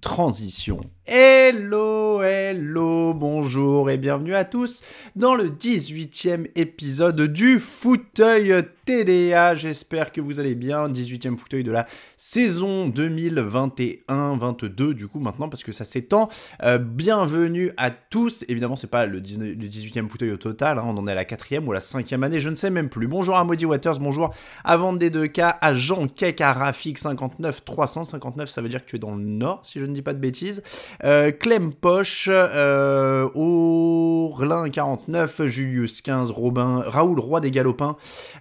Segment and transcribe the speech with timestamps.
[0.00, 0.90] transition.
[1.12, 4.80] Hello, hello, bonjour et bienvenue à tous
[5.16, 9.54] dans le 18e épisode du fauteuil TDA.
[9.54, 10.88] J'espère que vous allez bien.
[10.88, 11.86] 18e fauteuil de la
[12.16, 16.28] saison 2021-22 du coup maintenant parce que ça s'étend.
[16.62, 18.44] Euh, bienvenue à tous.
[18.48, 20.78] Évidemment, c'est pas le, 18e fauteuil au total.
[20.78, 20.84] Hein.
[20.86, 23.08] on en est à la 4e ou la 5e année, je ne sais même plus.
[23.08, 24.32] Bonjour à Maudie Waters, bonjour
[24.64, 28.48] à Vendée 2K, à Jean Kek, à Rafik 59 359.
[28.48, 30.20] Ça veut dire que tu es dans le nord si je ne dis pas de
[30.20, 30.62] bêtises.
[31.04, 37.96] Euh, Clem Poche, euh, Orlin 49, Julius 15, Robin, Raoul Roi des Galopins,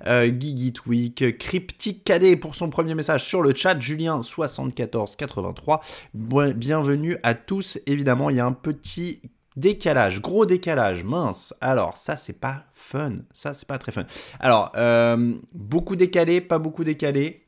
[0.08, 0.73] euh, Guigui
[1.14, 5.81] Cryptic Cadet pour son premier message sur le chat, Julien 74 83.
[6.14, 7.80] bienvenue à tous.
[7.86, 9.22] Évidemment, il y a un petit
[9.55, 11.53] décalage, gros décalage, mince.
[11.62, 13.20] Alors, ça, c'est pas fun.
[13.34, 14.03] Ça, c'est pas très fun.
[14.39, 17.45] Alors, euh, beaucoup décalé, pas beaucoup décalé.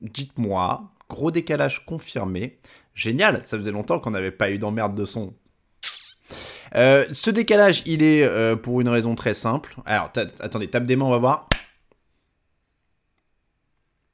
[0.00, 2.58] Dites-moi, gros décalage confirmé.
[2.94, 5.34] Génial, ça faisait longtemps qu'on n'avait pas eu d'emmerde de son.
[6.76, 9.76] Euh, ce décalage, il est euh, pour une raison très simple.
[9.84, 11.48] Alors, attendez, tape des mains, on va voir.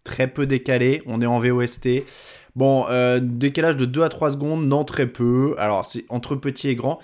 [0.05, 2.05] Très peu décalé, on est en VOST.
[2.57, 5.55] Bon, euh, décalage de 2 à 3 secondes, non très peu.
[5.59, 7.01] Alors, c'est entre petit et grand.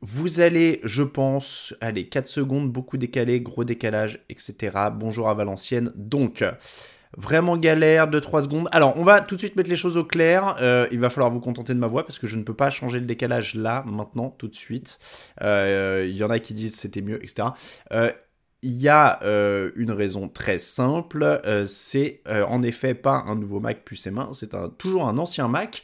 [0.00, 4.76] Vous allez, je pense, allez, 4 secondes, beaucoup décalé, gros décalage, etc.
[4.92, 5.92] Bonjour à Valenciennes.
[5.96, 6.44] Donc,
[7.16, 8.68] Vraiment galère, 2-3 secondes.
[8.72, 10.56] Alors, on va tout de suite mettre les choses au clair.
[10.60, 12.70] Euh, il va falloir vous contenter de ma voix parce que je ne peux pas
[12.70, 14.98] changer le décalage là, maintenant, tout de suite.
[15.42, 17.48] Euh, il y en a qui disent c'était mieux, etc.
[18.64, 23.36] il y a euh, une raison très simple, euh, c'est euh, en effet pas un
[23.36, 25.82] nouveau Mac puce et main, c'est toujours un ancien Mac.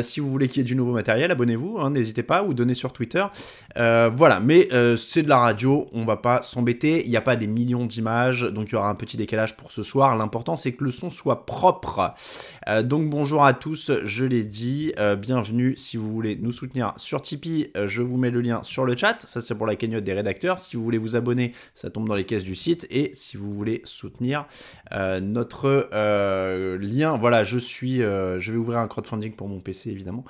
[0.00, 2.74] si vous voulez qu'il y ait du nouveau matériel, abonnez-vous, hein, n'hésitez pas, ou donnez
[2.74, 3.24] sur Twitter.
[3.74, 7.48] voilà, mais c'est de la radio, on va pas s'embêter, il n'y a pas des
[7.48, 10.16] millions d'images, donc il y aura un petit décalage pour ce soir.
[10.16, 12.14] L'important c'est que le son soit propre.
[12.84, 17.72] donc bonjour à tous, je l'ai dit, bienvenue si vous voulez nous soutenir sur Tipeee,
[17.86, 20.58] je vous mets le lien sur le chat, ça c'est pour la cagnotte des rédacteurs.
[20.60, 22.86] Si vous voulez vous abonner, ça tombe dans les caisses du site.
[22.90, 24.46] Et si vous voulez soutenir
[24.92, 29.60] euh, notre euh, lien, voilà, je suis, euh, je vais ouvrir un crowdfunding pour mon
[29.60, 30.24] PC évidemment.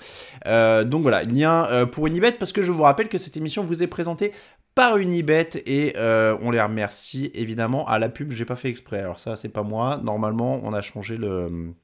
[0.44, 3.86] donc voilà, lien pour Unibet parce que je vous rappelle que cette émission vous est
[3.86, 4.32] présentée
[4.74, 8.32] par Unibet et on les remercie évidemment à la pub.
[8.32, 8.98] J'ai pas fait exprès.
[8.98, 10.00] Alors ça, c'est pas moi.
[10.02, 11.74] Normalement, on a changé le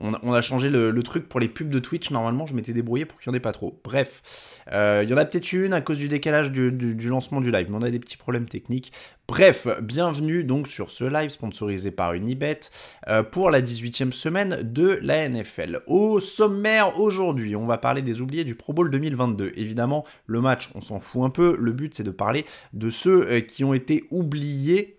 [0.00, 2.10] on a, changé le, truc pour les pubs de Twitch.
[2.10, 3.80] Normalement, je m'étais débrouillé pour qu'il n'y en ait pas trop.
[3.84, 7.50] Bref, euh, il y en a peut-être une à cause du décalage du, lancement du
[7.50, 8.92] live, mais on a des petits problèmes techniques.
[9.28, 12.60] Bref, bienvenue donc sur ce live sponsorisé par Unibet
[13.08, 15.80] euh, pour la 18e semaine de la NFL.
[15.86, 19.52] Au sommaire aujourd'hui, on va parler des oubliés du Pro Bowl 2022.
[19.54, 21.56] Évidemment, le match, on s'en fout un peu.
[21.58, 24.98] Le but, c'est de parler de ceux euh, qui ont été oubliés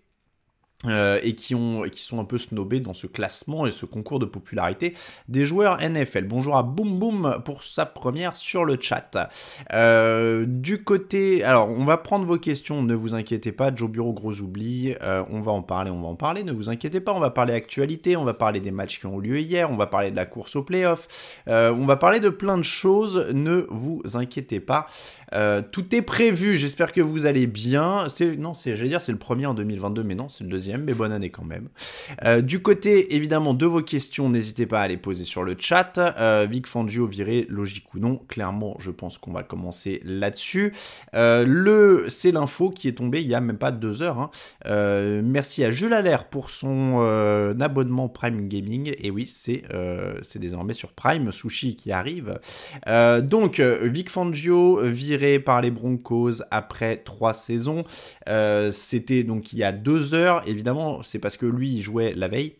[0.87, 4.25] euh, et qui, ont, sont un peu snobés dans ce classement et ce concours de
[4.25, 4.93] popularité
[5.27, 6.25] des joueurs NFL.
[6.25, 9.29] Bonjour à Boom Boom pour sa première sur le chat.
[9.73, 14.13] Euh, du côté, alors on va prendre vos questions, ne vous inquiétez pas, Joe Bureau
[14.13, 17.13] gros oubli, euh, on va en parler, on va en parler, ne vous inquiétez pas,
[17.13, 19.77] on va parler actualité, on va parler des matchs qui ont eu lieu hier, on
[19.77, 21.07] va parler de la course au playoff,
[21.47, 24.87] on va parler de plein de choses, ne vous inquiétez pas.
[25.33, 28.05] Euh, tout est prévu, j'espère que vous allez bien.
[28.09, 30.83] C'est non, c'est j'allais dire c'est le premier en 2022, mais non, c'est le deuxième,
[30.83, 31.69] mais bonne année quand même.
[32.23, 35.97] Euh, du côté évidemment de vos questions, n'hésitez pas à les poser sur le chat.
[35.97, 40.73] Euh, Vic Fangio viré, logique ou non Clairement, je pense qu'on va commencer là-dessus.
[41.13, 44.19] le, c'est l'info qui est tombée il y a même pas deux heures.
[44.19, 44.29] Hein.
[45.23, 46.99] merci à Jules Allaire pour son
[47.59, 48.93] abonnement Prime Gaming.
[48.99, 49.63] Et oui, c'est
[50.21, 52.39] c'est désormais sur Prime Sushi qui arrive.
[53.23, 57.83] donc Vic Fangio viré par les Broncos après trois saisons.
[58.27, 60.41] Euh, c'était donc il y a deux heures.
[60.47, 62.55] Évidemment, c'est parce que lui, il jouait la veille.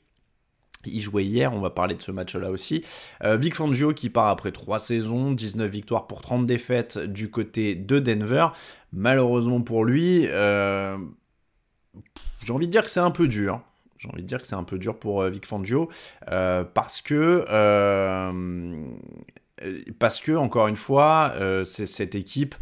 [0.86, 2.84] Il jouait hier, on va parler de ce match-là aussi.
[3.24, 7.74] Euh, Vic Fangio qui part après trois saisons, 19 victoires pour 30 défaites du côté
[7.74, 8.48] de Denver.
[8.94, 10.96] Malheureusement pour lui, euh,
[12.44, 13.62] j'ai envie de dire que c'est un peu dur.
[13.98, 15.90] J'ai envie de dire que c'est un peu dur pour Vic Fangio
[16.28, 17.46] parce que
[20.00, 22.56] parce que, encore une fois, euh, cette équipe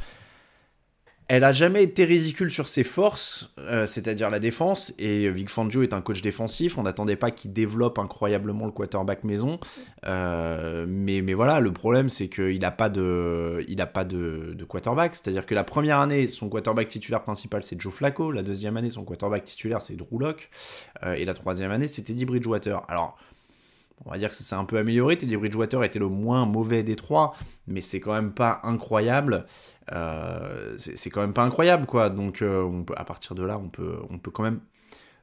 [1.30, 4.94] elle a jamais été ridicule sur ses forces, euh, c'est-à-dire la défense.
[5.00, 6.78] Et Vic Fangio est un coach défensif.
[6.78, 9.58] On n'attendait pas qu'il développe incroyablement le quarterback maison.
[10.06, 15.16] mais, voilà, le problème c'est qu'il n'a pas de, il a pas de quarterback.
[15.16, 18.30] C'est-à-dire que la première année, son quarterback titulaire principal c'est Joe Flacco.
[18.30, 20.52] La deuxième année, son quarterback titulaire c'est Drew Locke.
[21.16, 22.84] et la troisième année, c'était Eddie Bridgewater.
[22.90, 23.18] Alors
[24.06, 25.18] on va dire que ça s'est un peu amélioré.
[25.18, 27.36] Teddy Bridgewater était le moins mauvais des trois,
[27.68, 29.46] mais c'est quand même pas incroyable.
[29.92, 32.10] Euh, c'est quand même pas incroyable, quoi.
[32.10, 34.62] Donc, euh, à partir de là, on peut, on peut quand même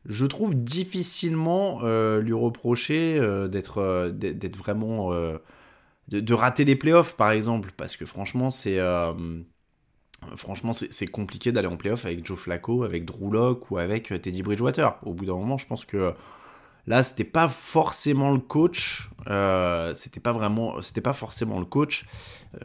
[0.06, 3.20] je trouve difficilement lui reprocher
[3.50, 5.12] d'être vraiment
[6.08, 8.78] de, rater les playoffs par exemple parce que franchement c'est
[10.37, 14.43] franchement c'est compliqué d'aller en playoff avec Joe Flacco avec Drew Lock ou avec Teddy
[14.43, 16.14] Bridgewater au bout d'un moment je pense que
[16.87, 22.06] Là, c'était pas forcément le coach, euh, c'était pas vraiment, c'était pas forcément le coach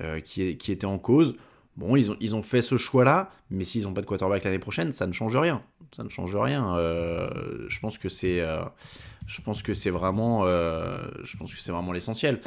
[0.02, 1.36] euh, qui, était en cause.
[1.78, 5.08] Bon, ils ont, fait ce choix-là, mais s'ils n'ont pas de quarterback l'année prochaine, ça
[5.08, 5.62] ne change rien.
[5.92, 6.76] Ça ne change rien.
[6.78, 8.40] Euh, je pense que c'est
[9.90, 12.40] vraiment, je pense que c'est vraiment l'essentiel.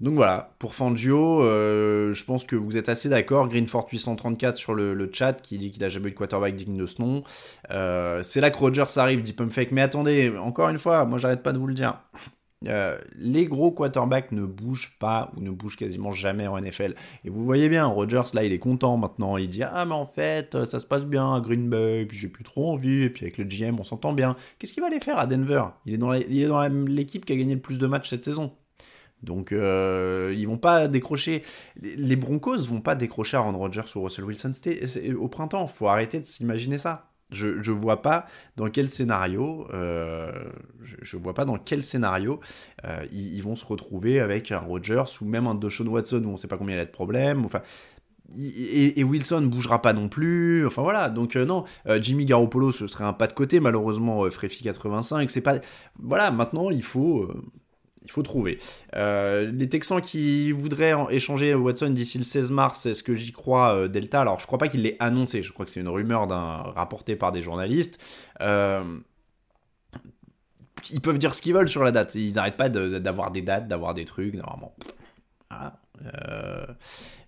[0.00, 3.48] Donc voilà, pour Fangio, euh, je pense que vous êtes assez d'accord.
[3.48, 6.84] Greenford 834 sur le, chat qui dit qu'il a jamais eu de quarterback digne de
[6.84, 7.22] ce nom.
[7.70, 9.72] Euh, c'est là que Rogers arrive, dit Pumpfake.
[9.72, 11.98] Mais attendez, encore une fois, moi j'arrête pas de vous le dire.
[12.66, 16.94] Euh, les gros quarterbacks ne bougent pas ou ne bougent quasiment jamais en NFL.
[17.24, 19.38] Et vous voyez bien, Rogers là il est content maintenant.
[19.38, 22.28] Il dit Ah, mais en fait, ça se passe bien à Green Bay, puis j'ai
[22.28, 24.36] plus trop envie, et puis avec le GM on s'entend bien.
[24.58, 25.64] Qu'est-ce qu'il va aller faire à Denver?
[25.86, 28.52] Il est dans l'équipe qui a gagné le plus de matchs cette saison.
[29.22, 31.42] Donc euh, ils vont pas décrocher.
[31.80, 34.52] Les Broncos vont pas décrocher Aaron Rodgers ou Russell Wilson
[35.18, 35.66] au printemps.
[35.66, 37.10] Faut arrêter de s'imaginer ça.
[37.32, 38.26] Je, je vois pas
[38.56, 40.30] dans quel scénario, euh,
[40.80, 42.38] je, vois pas dans quel scénario
[42.84, 46.36] euh, ils, vont se retrouver avec un Rodgers ou même un Deshaun Watson où on
[46.36, 47.44] sait pas combien il y a de problèmes.
[47.44, 47.62] Enfin,
[48.36, 50.64] et, et, Wilson bougera pas non plus.
[50.68, 51.64] Enfin voilà, donc non,
[52.00, 54.30] Jimmy Garoppolo ce serait un pas de côté malheureusement.
[54.30, 55.56] Fréfi 85, c'est pas.
[55.98, 57.28] Voilà, maintenant il faut
[58.06, 58.58] il faut trouver.
[58.94, 63.74] Euh, les Texans qui voudraient échanger Watson d'ici le 16 mars, est-ce que j'y crois,
[63.74, 64.20] euh, Delta?
[64.20, 65.42] Alors, je crois pas qu'il l'ait annoncé.
[65.42, 67.98] Je crois que c'est une rumeur d'un rapporté par des journalistes.
[68.40, 68.98] Euh,
[70.92, 72.14] ils peuvent dire ce qu'ils veulent sur la date.
[72.14, 74.34] Ils n'arrêtent pas d'avoir des dates, d'avoir des trucs.
[74.34, 74.76] Normalement.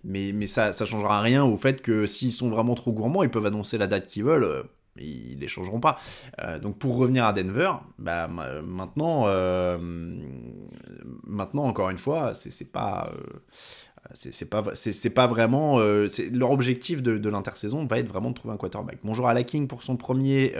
[0.05, 3.29] mais, mais ça, ça changera rien au fait que s'ils sont vraiment trop gourmands, ils
[3.29, 4.63] peuvent annoncer la date qu'ils veulent
[4.99, 5.99] ils les changeront pas.
[6.41, 9.77] Euh, donc pour revenir à Denver, bah, maintenant, euh,
[11.23, 13.39] maintenant encore une fois, c'est pas euh,
[14.13, 14.63] c'est pas
[15.15, 15.79] pas vraiment
[16.31, 18.99] leur objectif de, l'intersaison va être vraiment de trouver un quarterback.
[19.03, 20.53] Bonjour à la King pour son premier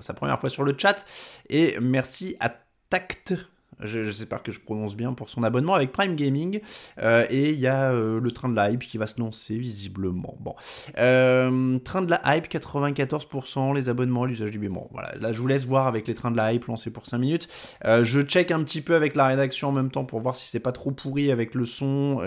[0.00, 1.04] sa première fois sur le chat
[1.50, 2.52] et merci à
[2.88, 3.34] Tact
[3.80, 6.60] J'espère que je prononce bien pour son abonnement avec Prime Gaming.
[6.98, 9.56] Euh, et il y a euh, le train de la hype qui va se lancer
[9.56, 10.36] visiblement.
[10.40, 10.54] Bon.
[10.98, 14.88] Euh, train de la hype, 94%, les abonnements, l'usage du paiement.
[14.92, 17.18] Voilà, là je vous laisse voir avec les trains de la hype lancés pour 5
[17.18, 17.48] minutes.
[17.84, 20.60] je check un petit peu avec la rédaction en même temps pour voir si c'est
[20.60, 22.22] pas trop pourri avec le son.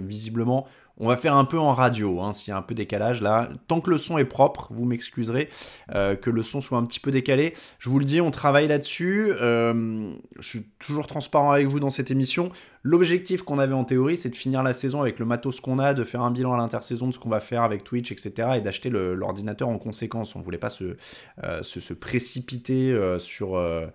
[0.00, 0.66] visiblement,
[0.98, 3.48] on va faire un peu en radio, hein, s'il y a un peu décalage là.
[3.66, 5.48] Tant que le son est propre, vous m'excuserez
[5.94, 7.54] euh, que le son soit un petit peu décalé.
[7.78, 9.32] Je vous le dis, on travaille là-dessus.
[9.40, 12.52] Euh, je suis toujours transparent avec vous dans cette émission.
[12.86, 15.94] L'objectif qu'on avait en théorie, c'est de finir la saison avec le matos qu'on a,
[15.94, 18.50] de faire un bilan à l'intersaison de ce qu'on va faire avec Twitch, etc.
[18.56, 20.36] et d'acheter l'ordinateur en conséquence.
[20.36, 20.96] On voulait pas se,
[21.44, 23.86] euh, précipiter euh, sur, euh,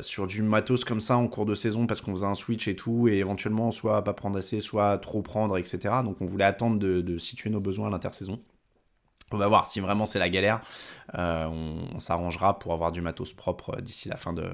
[0.00, 2.74] sur du matos comme ça en cours de saison parce qu'on faisait un switch et
[2.74, 5.78] tout, et éventuellement soit pas prendre assez, soit trop prendre, etc.
[6.02, 8.40] Donc on voulait attendre de situer nos besoins à l'intersaison.
[9.34, 10.60] On va voir si vraiment c'est la galère.
[11.16, 11.46] Euh,
[11.94, 14.44] on, s'arrangera pour avoir du matos propre d'ici la fin de,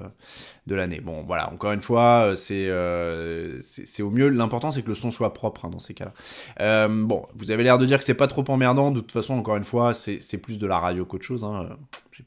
[0.67, 0.99] de l'année.
[0.99, 4.29] Bon, voilà, encore une fois, c'est euh, c'est au mieux.
[4.29, 6.13] L'important, c'est que le son soit propre hein, dans ces cas-là.
[6.59, 8.91] Euh, bon, vous avez l'air de dire que c'est pas trop emmerdant.
[8.91, 11.43] De toute façon, encore une fois, c'est plus de la radio qu'autre chose.
[11.43, 11.69] Hein.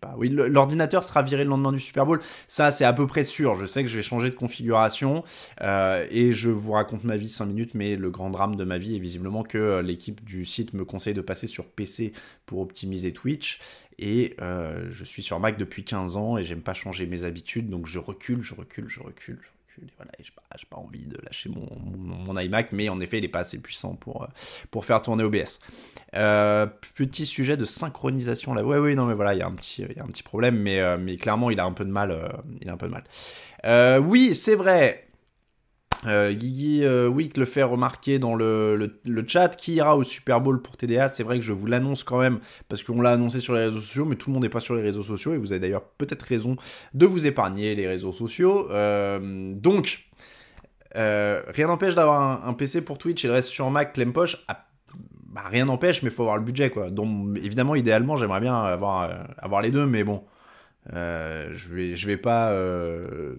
[0.00, 0.14] pas.
[0.18, 2.20] Oui, l'ordinateur sera viré le lendemain du Super Bowl.
[2.48, 3.54] Ça, c'est à peu près sûr.
[3.54, 5.22] Je sais que je vais changer de configuration
[5.60, 8.96] et je vous raconte ma vie 5 minutes, mais le grand drame de ma vie
[8.96, 12.12] est visiblement que l'équipe du site me conseille de passer sur PC
[12.46, 13.60] pour optimiser Twitch.
[13.98, 17.70] Et euh, je suis sur Mac depuis 15 ans et j'aime pas changer mes habitudes,
[17.70, 19.50] donc je recule, je recule, je recule, je recule.
[19.82, 23.24] Et voilà, j'ai pas, pas, envie de lâcher mon, mon, iMac, mais en effet, il
[23.24, 24.26] est pas assez puissant pour, euh,
[24.70, 25.58] pour faire tourner OBS.
[26.14, 28.62] Euh, petit sujet de synchronisation là.
[28.64, 30.56] Ouais, oui, non, mais voilà, il y a un petit, y a un petit problème,
[30.58, 32.40] mais, mais clairement, il a un peu de mal.
[32.60, 34.00] il a un peu de mal.
[34.00, 35.03] oui, c'est vrai.
[36.06, 38.90] Euh, Guigui euh, Wick le fait remarquer dans le,
[39.26, 41.08] chat qui ira au Super Bowl pour TDA.
[41.08, 43.80] C'est vrai que je vous l'annonce quand même parce qu'on l'a annoncé sur les réseaux
[43.80, 45.84] sociaux, mais tout le monde n'est pas sur les réseaux sociaux et vous avez d'ailleurs
[45.84, 46.56] peut-être raison
[46.92, 48.70] de vous épargner les réseaux sociaux.
[48.70, 50.06] Euh, donc,
[50.94, 54.44] rien n'empêche d'avoir un, PC pour Twitch et le reste sur Mac, clem poche.
[54.48, 54.66] Ah,
[55.26, 56.90] bah, rien n'empêche, mais il faut avoir le budget quoi.
[56.90, 60.22] Donc, évidemment, idéalement, j'aimerais bien avoir, avoir les deux, mais bon.
[60.92, 62.52] Euh, je vais, je vais pas.
[62.52, 63.34] Euh,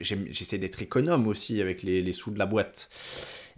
[0.00, 2.90] j'essaie d'être économe aussi avec les, sous de la boîte.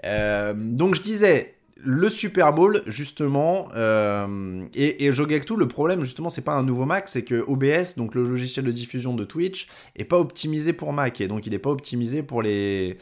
[0.04, 6.28] Euh, donc je disais, le Super Bowl, justement, euh, et, et Jogectu, le problème, justement,
[6.28, 9.68] c'est pas un nouveau Mac, c'est que OBS, donc le logiciel de diffusion de Twitch,
[9.96, 12.96] est pas optimisé pour Mac, et donc il est pas optimisé pour les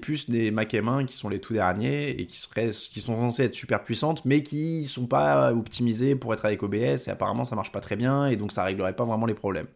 [0.00, 3.44] puces des Mac M1 qui sont les tout derniers, et qui, seraient, qui sont censées
[3.44, 7.54] être super puissantes, mais qui sont pas optimisées pour être avec OBS, et apparemment ça
[7.54, 9.66] marche pas très bien, et donc ça réglerait pas vraiment les problèmes.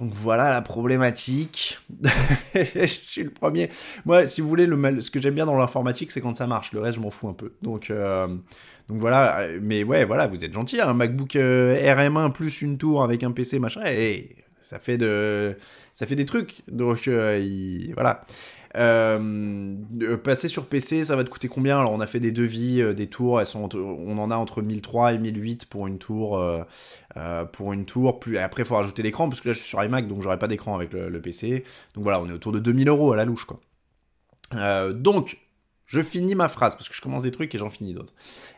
[0.00, 1.78] Donc voilà la problématique.
[2.54, 3.68] je suis le premier.
[4.06, 6.72] Moi, si vous voulez, le ce que j'aime bien dans l'informatique, c'est quand ça marche.
[6.72, 7.52] Le reste, je m'en fous un peu.
[7.60, 8.26] Donc, euh,
[8.88, 9.46] donc voilà.
[9.60, 10.80] Mais ouais, voilà, vous êtes gentil.
[10.80, 10.94] Un hein.
[10.94, 13.82] MacBook euh, RM1 plus une tour avec un PC, machin.
[13.84, 15.54] Et ça fait de,
[15.92, 16.62] ça fait des trucs.
[16.68, 17.38] Donc euh,
[17.94, 18.24] voilà.
[18.76, 21.78] Euh, passer sur PC, ça va te coûter combien?
[21.78, 24.62] Alors, on a fait des devis, euh, des tours, elles sont on en a entre
[24.62, 26.38] 1003 et 1008 pour une tour.
[26.38, 28.20] Euh, pour une tour.
[28.38, 30.48] Après, il faut rajouter l'écran, parce que là, je suis sur iMac, donc j'aurai pas
[30.48, 31.64] d'écran avec le, PC.
[31.94, 33.60] Donc voilà, on est autour de 2000 euros à la louche, quoi.
[34.92, 35.38] donc,
[35.86, 38.14] je finis ma phrase, parce que je commence des trucs et j'en finis d'autres.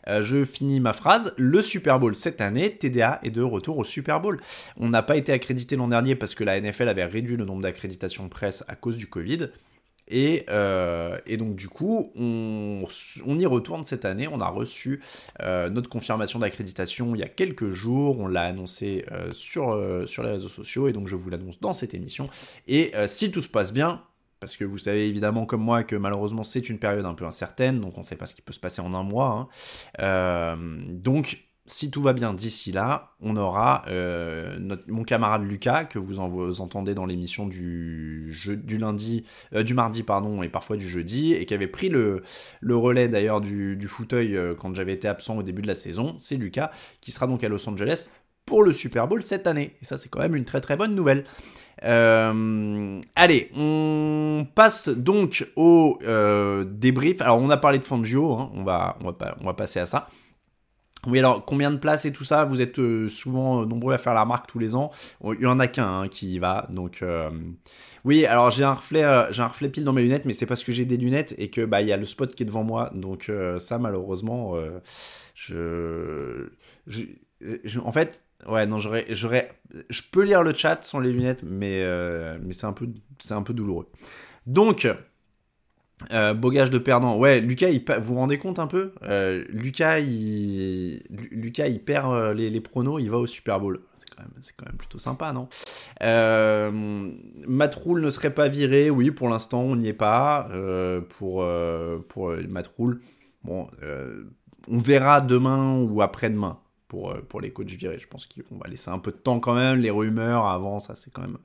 [0.07, 1.33] je finis ma phrase.
[1.39, 4.39] Le Super Bowl cette année, TDA est de retour au Super Bowl.
[4.77, 7.63] On n'a pas été accrédité l'an dernier parce que la NFL avait réduit le nombre
[7.63, 9.49] d'accréditations presse à cause du Covid.
[10.13, 12.87] Euh, et, donc du coup, on,
[13.39, 14.29] y retourne cette année.
[14.29, 15.01] On a reçu
[15.43, 18.19] euh, notre confirmation d'accréditation il y a quelques jours.
[18.19, 21.95] On l'a annoncé euh, sur, les réseaux sociaux et donc je vous l'annonce dans cette
[21.95, 22.29] émission.
[22.67, 24.03] Et si tout se passe bien,
[24.41, 27.81] parce que vous savez évidemment comme moi que malheureusement c'est une période un peu incertaine,
[27.81, 29.49] donc on ne sait pas ce qui peut se passer en un mois.
[29.99, 30.59] Hein.
[30.89, 36.21] donc si tout va bien d'ici là, on aura euh, mon camarade Lucas, que vous,
[36.21, 38.79] entendez dans l'émission euh, du
[39.75, 42.23] mardi, pardon, et parfois du jeudi, et qui avait pris le,
[42.71, 46.15] relais d'ailleurs du, fauteuil euh, quand j'avais été absent au début de la saison.
[46.19, 48.11] C'est Lucas, qui sera donc à Los Angeles
[48.45, 49.77] pour le Super Bowl cette année.
[49.81, 51.25] Et ça, c'est quand même une très très bonne nouvelle.
[51.81, 55.99] allez, on passe donc au
[56.67, 57.23] débrief.
[57.23, 58.51] Alors, on a parlé de Fangio, hein.
[58.55, 60.09] on va passer à ça.
[61.07, 63.99] Oui, alors combien de places et tout ça Vous êtes euh, souvent euh, nombreux à
[63.99, 64.93] faire la remarque tous les ans.
[65.25, 67.29] Il y en a qu'un hein, qui y va, donc euh,
[68.05, 68.25] oui.
[68.25, 70.71] Alors j'ai un reflet, j'ai un reflet pile dans mes lunettes, mais c'est parce que
[70.71, 72.93] j'ai des lunettes et que bah il y a le spot qui est devant moi,
[72.95, 74.55] donc ça malheureusement,
[75.35, 76.47] je,
[77.85, 79.51] en fait, ouais non j'aurais, j'aurais,
[79.91, 81.85] je peux lire le chat sans les lunettes, mais
[82.41, 83.89] mais c'est un peu, c'est un peu douloureux.
[84.47, 84.89] Donc
[86.13, 87.17] euh, Bogage de perdant.
[87.17, 92.35] Ouais, Lucas, vous vous rendez compte un peu euh, Lucas, il, Lucas, il perd euh,
[92.35, 93.81] les, pronos, il va au Super Bowl.
[93.99, 95.49] C'est quand, même, quand même plutôt sympa, non?
[97.47, 100.49] Matroul ne serait pas viré, oui, pour l'instant, on n'y est pas.
[101.19, 101.45] pour
[102.09, 103.01] pour Matroul,
[103.45, 103.69] bon,
[104.69, 106.59] on verra demain ou après-demain
[106.93, 107.99] pour, euh, pour les coachs virés.
[107.99, 109.79] Je pense qu'on va laisser un peu de temps quand même.
[109.79, 111.39] Les rumeurs avant, ça, c'est quand même,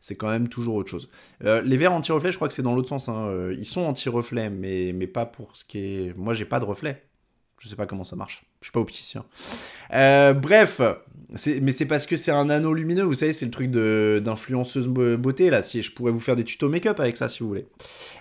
[0.00, 1.10] c'est quand même toujours autre chose.
[1.44, 3.08] Euh, les verres anti-reflet, je crois que c'est dans l'autre sens.
[3.08, 3.26] Hein.
[3.26, 6.16] Euh, ils sont anti-reflet, mais, mais pas pour ce qui est.
[6.16, 7.02] Moi, j'ai pas de reflet.
[7.58, 8.44] Je sais pas comment ça marche.
[8.60, 9.24] Je suis pas opticien.
[9.90, 10.80] bref,
[11.60, 15.50] mais c'est parce que c'est un anneau lumineux, vous savez, c'est le truc d'influenceuse beauté,
[15.50, 15.62] là.
[15.62, 17.66] Si je pourrais vous faire des tutos make-up avec ça, si vous voulez.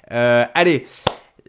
[0.09, 0.85] allez,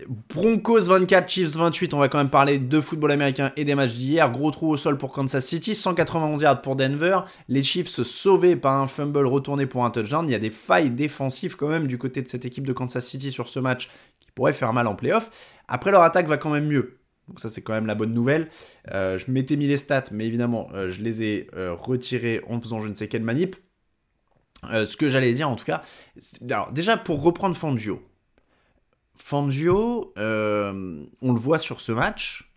[0.07, 3.95] Broncos 24, Chiefs 28, on va quand même parler de football américain et des matchs
[3.95, 4.31] d'hier.
[4.31, 7.21] Gros trou au sol pour Kansas City, 191 yards pour Denver.
[7.49, 10.29] Les Chiefs sauvés par un fumble retourné pour un touchdown.
[10.29, 13.07] Il y a des failles défensives quand même du côté de cette équipe de Kansas
[13.07, 15.31] City sur ce match qui pourrait faire mal en playoff.
[15.69, 16.99] Après, leur attaque va quand même mieux.
[17.29, 18.49] Donc ça, c'est quand même la bonne nouvelle.
[18.93, 22.61] Euh, je m'étais mis les stats, mais évidemment, euh, je les ai euh, retirés en
[22.61, 23.57] faisant je ne sais quelle manip.
[24.71, 25.83] ce que j'allais dire en tout cas,
[26.73, 28.03] déjà pour reprendre Fangio,
[29.17, 32.53] Fangio, euh, on le voit sur ce match,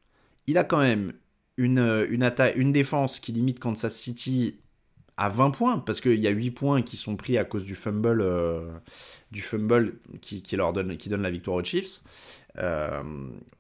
[0.48, 1.14] il a quand même
[1.58, 4.60] une, une, une défense qui limite Kansas City
[5.18, 7.76] à 20 points, parce qu'il y a 8 points qui sont pris à cause du
[7.76, 8.70] fumble, euh,
[9.32, 12.02] du fumble qui, leur donne, qui donne la victoire aux Chiefs.
[12.58, 13.04] Euh,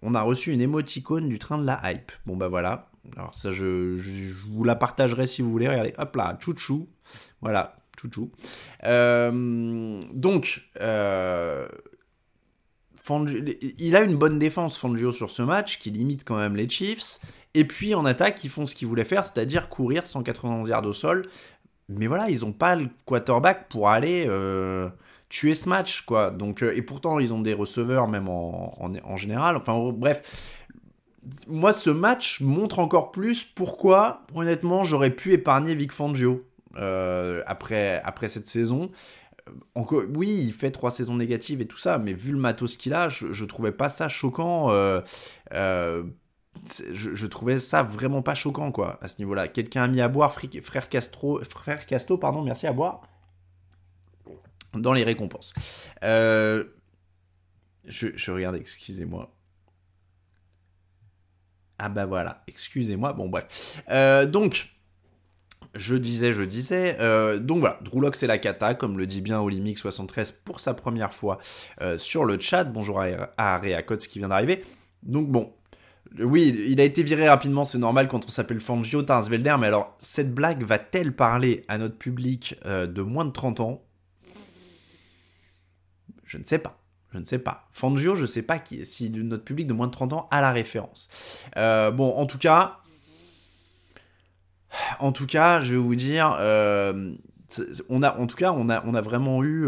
[0.01, 2.11] on a reçu une émoticône du train de la hype.
[2.25, 2.89] Bon bah voilà.
[3.15, 5.67] Alors ça, je, je, vous la partagerai si vous voulez.
[5.67, 6.87] Regardez, hop là, chouchou.
[7.41, 8.31] Voilà, chouchou.
[8.83, 10.69] donc,
[13.77, 17.19] il a une bonne défense, Fangio, sur ce match, qui limite quand même les Chiefs.
[17.53, 20.93] Et puis en attaque, ils font ce qu'ils voulaient faire, c'est-à-dire courir 191 yards au
[20.93, 21.25] sol.
[21.87, 24.89] Mais voilà, ils n'ont pas le quarterback pour aller euh,
[25.29, 26.31] tuer ce match, quoi.
[26.31, 29.55] Donc, euh, et pourtant, ils ont des receveurs, même en, en, général.
[29.55, 30.61] Enfin, bref.
[31.47, 36.45] Moi, ce match montre encore plus pourquoi, honnêtement, j'aurais pu épargner Vic Fangio
[36.77, 38.91] euh, après, après cette saison
[39.75, 43.09] oui, il fait trois saisons négatives et tout ça, mais vu le matos qu'il a,
[43.09, 44.71] je, je, trouvais pas ça choquant.
[44.71, 45.01] Euh,
[45.53, 46.03] euh,
[46.91, 49.47] je, trouvais ça vraiment pas choquant, quoi, à ce niveau-là.
[49.47, 53.03] Quelqu'un a mis à boire, frère Castro, frère Casto, pardon, merci à boire,
[54.73, 55.53] dans les récompenses.
[56.03, 56.63] Euh,
[57.85, 59.31] je, je regarde, excusez-moi.
[61.77, 63.13] Ah bah voilà, excusez-moi.
[63.13, 63.83] Bon bref.
[64.31, 64.74] donc,
[65.75, 66.97] je disais, je disais.
[67.39, 71.39] donc voilà, Drewlock c'est la cata, comme le dit bien Olympic73 pour sa première fois
[71.97, 72.63] sur le chat.
[72.63, 73.05] Bonjour à,
[73.37, 74.63] à Area qui vient d'arriver.
[75.03, 75.53] Donc bon,
[76.19, 79.95] oui, il a été viré rapidement, c'est normal quand on s'appelle Fangio, Tarsvelder, mais alors,
[79.99, 83.83] cette blague va-t-elle parler à notre public euh, de moins de 30 ans?
[86.23, 86.79] Je ne sais pas.
[87.11, 87.67] Je ne sais pas.
[87.71, 90.51] Fangio, je ne sais pas si notre public de moins de 30 ans a la
[90.51, 91.07] référence.
[91.57, 92.79] Euh, bon, en tout cas,
[94.99, 97.13] en tout cas, je vais vous dire, euh,
[97.89, 99.67] on a, en tout cas, on a, on a vraiment eu,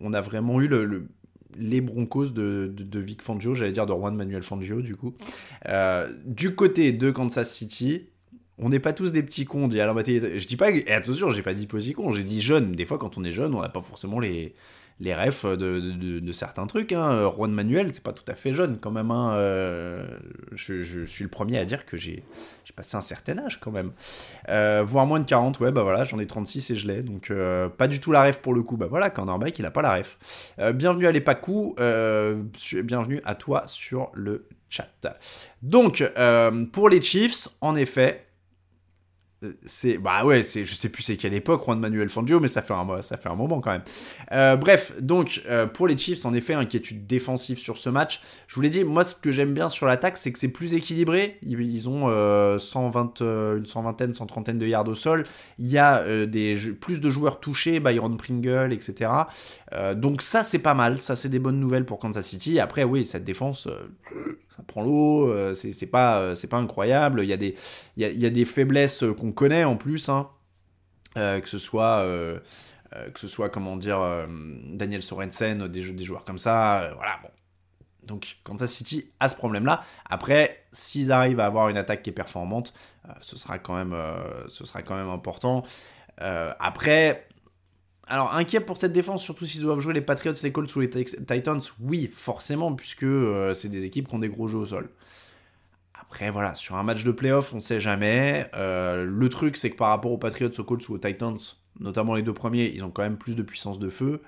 [0.00, 1.08] on, a vraiment eu le
[1.58, 5.14] les Broncos de, Vic Fangio, j'allais dire de Juan Manuel Fangio, du coup.
[5.68, 8.08] Euh, du côté de Kansas City,
[8.58, 9.68] on n'est pas tous des petits cons.
[9.68, 12.72] Dit, alors, je dis pas, et attention, j'ai pas dit petits cons, j'ai dit jeunes.
[12.72, 14.54] Des fois, quand on est jeune, on n'a pas forcément les,
[15.00, 16.92] les refs de, certains trucs.
[16.92, 17.30] Hein.
[17.34, 19.10] Juan Manuel, c'est pas tout à fait jeune quand même.
[19.10, 19.32] Hein.
[19.34, 20.06] Euh,
[20.52, 22.24] je, suis le premier à dire que j'ai
[22.74, 23.92] passé un certain âge quand même.
[24.48, 27.02] Euh, voire moins de 40, ouais, bah voilà, j'en ai 36 et je l'ai.
[27.02, 28.76] Donc euh, pas du tout la ref pour le coup.
[28.76, 30.52] Bah voilà, Cornerback, il a pas la ref.
[30.74, 31.74] bienvenue à l'Epaku,
[32.84, 34.88] bienvenue à toi sur le chat.
[35.62, 36.04] Donc,
[36.72, 38.27] pour les Chiefs, en effet,
[39.64, 42.60] c'est bah ouais c'est je sais plus c'est quelle époque Juan Manuel Fangio mais ça
[42.60, 43.84] fait un ça fait un moment quand même.
[44.32, 48.20] Euh, bref donc euh, pour les Chiefs en effet inquiétude défensive sur ce match.
[48.48, 50.74] Je vous l'ai dit moi ce que j'aime bien sur l'attaque c'est que c'est plus
[50.74, 51.38] équilibré.
[51.42, 52.08] Ils, ont
[52.58, 55.24] 120 euh, une cent vingtaine cent trentaine de yards au sol.
[55.58, 59.10] Il y a des plus de joueurs touchés Byron Pringle etc
[59.94, 60.98] donc ça c'est pas mal.
[60.98, 62.58] Ça c'est des bonnes nouvelles pour Kansas City.
[62.58, 63.68] Après oui cette défense
[64.66, 67.22] prend l'eau, euh, c'est pas, euh, pas incroyable.
[67.22, 67.54] Il y, a des,
[67.96, 70.28] il, y a, des faiblesses qu'on connaît en plus, hein.
[71.16, 72.04] euh, que ce soit.
[73.14, 74.00] que ce soit, comment dire,
[74.72, 77.28] Daniel Sorensen, des, des joueurs comme ça, voilà, bon.
[78.06, 79.84] Donc Kansas City a ce problème-là.
[80.08, 82.72] Après, s'ils arrivent à avoir une attaque qui est performante,
[83.20, 83.94] ce, sera quand même,
[84.48, 85.62] ce sera quand même important.
[86.16, 87.27] après,
[88.08, 90.88] alors, inquiet pour cette défense, surtout s'ils doivent jouer les Patriots, les Colts ou les
[90.88, 94.88] Titans Oui, forcément, puisque euh, c'est des équipes qui ont des gros jeux au sol.
[95.92, 98.48] Après, voilà, sur un match de playoff, on sait jamais.
[98.54, 101.36] Euh, le truc, c'est que par rapport aux Patriots, aux Colts ou aux Titans,
[101.80, 104.22] notamment les deux premiers, ils ont quand même plus de puissance de feu.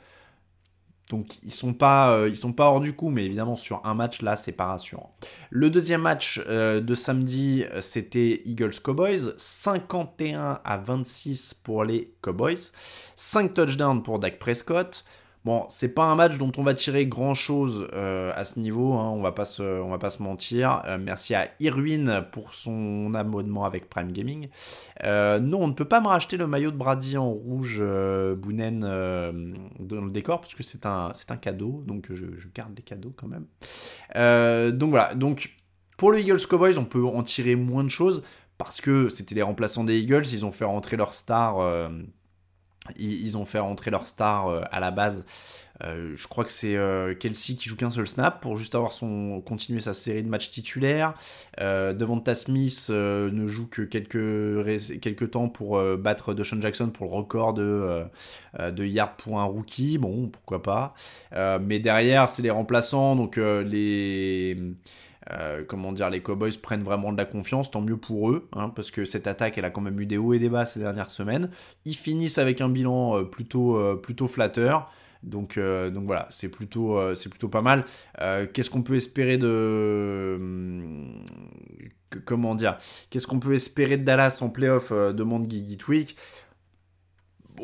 [1.10, 3.94] Donc ils sont pas euh, ils sont pas hors du coup, mais évidemment sur un
[3.94, 5.14] match là c'est pas rassurant.
[5.50, 12.70] Le deuxième match euh, de samedi c'était Eagles Cowboys, 51 à 26 pour les Cowboys,
[13.16, 15.04] 5 touchdowns pour Dak Prescott.
[15.46, 18.92] Bon, c'est pas un match dont on va tirer grand chose euh, à ce niveau,
[18.92, 20.82] hein, on, va pas se, on va pas se mentir.
[20.86, 24.48] Euh, merci à Irwin pour son abonnement avec Prime Gaming.
[25.04, 27.82] Euh, non, on ne peut pas me racheter le maillot de Brady en rouge
[28.36, 32.82] Bounen dans le décor parce que c'est un, un cadeau, donc je, je, garde les
[32.82, 33.46] cadeaux quand même.
[34.76, 35.56] donc voilà, donc
[35.96, 38.22] pour le Eagles Cowboys, on peut en tirer moins de choses
[38.58, 41.60] parce que c'était les remplaçants des Eagles, ils ont fait rentrer leur star
[42.96, 45.24] ils, ont fait rentrer leur star euh, à la base.
[45.84, 48.92] Euh, je crois que c'est euh, Kelsey qui joue qu'un seul snap pour juste avoir
[48.92, 51.14] son continuer sa série de matchs titulaires.
[51.60, 57.12] Euh, Devonta Smith ne joue que quelques, quelques temps pour battre Deshaun Jackson pour le
[57.12, 58.04] record de,
[58.58, 59.98] de yards pour un rookie.
[59.98, 60.94] Bon, pourquoi pas.
[61.60, 64.56] mais derrière, c'est les remplaçants, donc les
[65.32, 68.68] euh, comment dire, les Cowboys prennent vraiment de la confiance, tant mieux pour eux, hein,
[68.70, 70.80] parce que cette attaque, elle a quand même eu des hauts et des bas ces
[70.80, 71.50] dernières semaines.
[71.84, 74.90] Ils finissent avec un bilan euh, plutôt, euh, plutôt flatteur.
[75.22, 77.84] Donc, voilà, c'est plutôt, c'est plutôt pas mal.
[78.54, 80.36] Qu'est-ce qu'on peut espérer de.
[80.40, 81.24] Hum,
[82.24, 82.78] comment dire
[83.10, 86.16] Qu'est-ce qu'on peut espérer de Dallas en playoff demande Guigui Tweak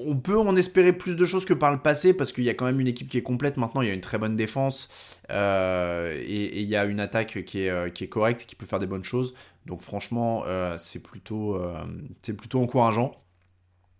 [0.07, 2.55] on peut en espérer plus de choses que par le passé parce qu'il y a
[2.55, 3.83] quand même une équipe qui est complète maintenant.
[3.83, 7.63] Il y a une très bonne défense euh, et, il y a une attaque qui
[7.63, 9.35] est, euh, correcte et qui peut faire des bonnes choses.
[9.67, 11.59] Donc franchement, euh, c'est plutôt
[12.55, 13.15] encourageant.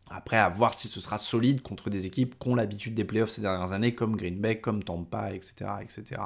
[0.09, 3.31] Après, à voir si ce sera solide contre des équipes qui ont l'habitude des playoffs
[3.31, 5.71] ces dernières années, comme Green Bay, comme Tampa, etc.
[5.83, 6.21] etc.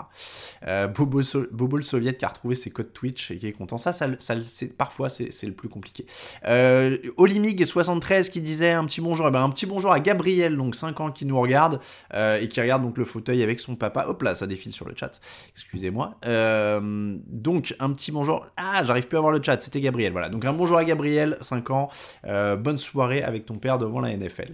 [0.66, 3.78] Euh, Bobo, le Soviet qui a retrouvé ses codes Twitch et qui est content.
[3.78, 4.34] Ça, ça, ça
[4.76, 6.04] parfois, c'est le plus compliqué.
[6.46, 9.28] Euh, Olimig73 qui disait un petit bonjour.
[9.28, 11.80] Eh ben, un petit bonjour à Gabriel, donc 5 ans, qui nous regarde
[12.12, 14.04] euh, et qui regarde donc le fauteuil avec son papa.
[14.08, 15.18] Hop là, ça défile sur le chat.
[15.54, 16.16] Excusez-moi.
[16.26, 18.46] Euh, donc, un petit bonjour.
[18.58, 19.58] Ah, j'arrive plus à voir le chat.
[19.60, 20.12] C'était Gabriel.
[20.12, 20.28] Voilà.
[20.28, 21.88] Donc, un bonjour à Gabriel, 5 ans.
[22.24, 24.52] bonne soirée avec ton père devant la NFL.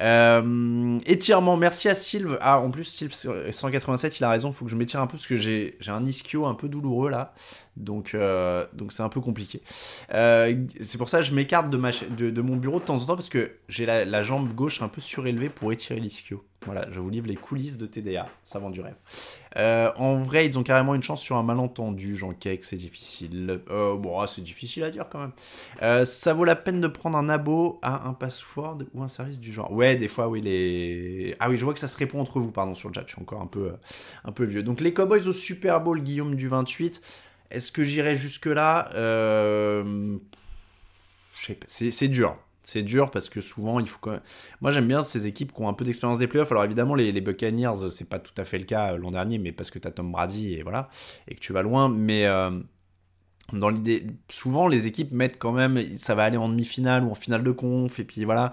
[0.00, 2.38] Euh, étirement, merci à Sylve.
[2.40, 3.12] Ah, en plus, Sylve
[3.50, 6.04] 187, il a raison, il faut que je m'étire un peu parce que j'ai un
[6.04, 7.34] ischio un peu douloureux là.
[7.76, 9.60] Donc, euh, donc c'est un peu compliqué.
[10.12, 11.78] Euh, c'est pour ça que je m'écarte de,
[12.16, 14.88] de, de, mon bureau de temps en temps parce que j'ai la, jambe gauche un
[14.88, 16.42] peu surélevée pour étirer l'ischio.
[16.64, 18.96] Voilà, je vous livre les coulisses de TDA, ça vend du rêve.
[19.56, 23.60] Euh, en vrai, ils ont carrément une chance sur un malentendu, Jean Cake, c'est difficile.
[23.70, 25.32] Euh, bon, ah, c'est difficile à dire quand même.
[25.82, 29.38] Euh, ça vaut la peine de prendre un abo à un password ou un service
[29.38, 29.70] du genre.
[29.70, 31.36] Ouais, des fois, oui, les.
[31.38, 33.12] Ah oui, je vois que ça se répond entre vous, pardon, sur le chat, je
[33.12, 33.72] suis encore un peu,
[34.24, 34.62] un peu vieux.
[34.62, 37.00] Donc les Cowboys au Super Bowl, Guillaume du 28.
[37.50, 38.88] Est-ce que j'irai jusque-là?
[38.92, 40.18] Je
[41.38, 42.36] sais pas, c'est dur
[42.66, 44.22] c'est dur parce que souvent il faut quand même...
[44.60, 46.50] Moi j'aime bien ces équipes qui ont un peu d'expérience des playoffs.
[46.50, 49.38] Alors évidemment les, les Buccaneers c'est pas tout à fait le cas euh, l'an dernier,
[49.38, 50.88] mais parce que tu as Tom Brady et voilà
[51.28, 51.88] et que tu vas loin.
[51.88, 52.50] Mais euh,
[53.52, 57.14] dans l'idée, souvent les équipes mettent quand même, ça va aller en demi-finale ou en
[57.14, 58.50] finale de conf et puis voilà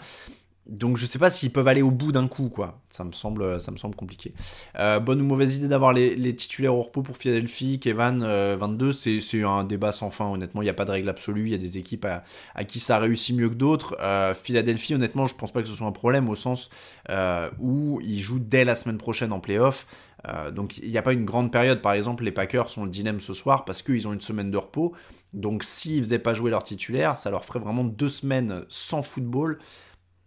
[0.65, 2.79] donc je sais pas s'ils peuvent aller au bout d'un coup, quoi.
[2.87, 3.59] Ça me semble,
[3.97, 4.33] compliqué.
[4.79, 9.19] Euh, bonne ou mauvaise idée d'avoir les, titulaires au repos pour Philadelphie, Kevin 22, euh,
[9.19, 10.25] c'est un débat sans fin.
[10.25, 11.47] Honnêtement, il n'y a pas de règle absolue.
[11.47, 13.97] Il y a des équipes à, qui ça réussit mieux que d'autres.
[13.99, 16.69] Euh, Philadelphie, honnêtement, je pense pas que ce soit un problème au sens
[17.59, 19.85] où ils jouent dès la semaine prochaine en playoff.
[20.53, 21.81] donc il n'y a pas une grande période.
[21.81, 24.57] Par exemple, les Packers sont le dilemme ce soir parce qu'ils ont une semaine de
[24.57, 24.93] repos.
[25.33, 29.59] Donc s'ils faisaient pas jouer leurs titulaires, ça leur ferait vraiment deux semaines sans football.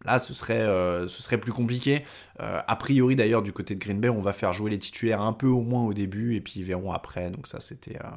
[0.06, 2.04] Là, ce serait, euh, ce serait plus compliqué.
[2.40, 5.20] Euh, a priori, d'ailleurs, du côté de Green Bay, on va faire jouer les titulaires
[5.20, 7.30] un peu au moins au début, et puis ils verront après.
[7.30, 7.96] Donc ça, c'était...
[7.96, 8.08] Euh,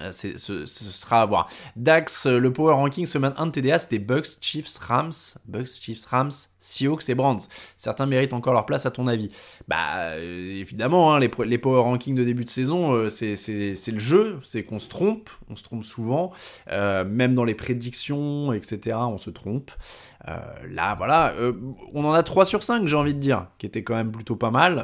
[0.00, 1.48] euh, ce, sera à voir.
[1.76, 5.12] Dax, euh, le power ranking semaine 1 de TDA, c'était Bucks, Chiefs, Rams,
[5.46, 7.38] Bucks, Chiefs, Rams, Seahawks et Brands.
[7.76, 9.30] Certains méritent encore leur place à ton avis?
[9.68, 13.36] Bah euh, évidemment, hein, les, les, power rankings de début de saison, c'est
[13.92, 16.32] le jeu, c'est qu'on se trompe, on se trompe souvent,
[16.68, 18.96] même dans les prédictions, etc.
[19.02, 19.70] On se trompe.
[20.26, 21.32] là, voilà,
[21.94, 24.36] on en a 3 sur 5, j'ai envie de dire, qui était quand même plutôt
[24.36, 24.78] pas mal.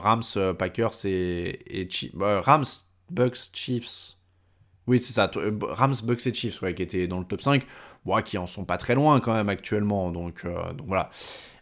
[0.00, 1.88] Rams, Packers et, et
[2.20, 2.64] Rams,
[3.10, 4.17] Bucks, Chiefs.
[4.88, 5.30] Oui, c'est ça.
[5.36, 7.64] Euh, Rams, Bucks et Chiefs, qui étaient dans le top 5,
[8.06, 10.10] bon, qui en sont pas très loin quand même actuellement.
[10.10, 11.10] Donc, euh, donc voilà.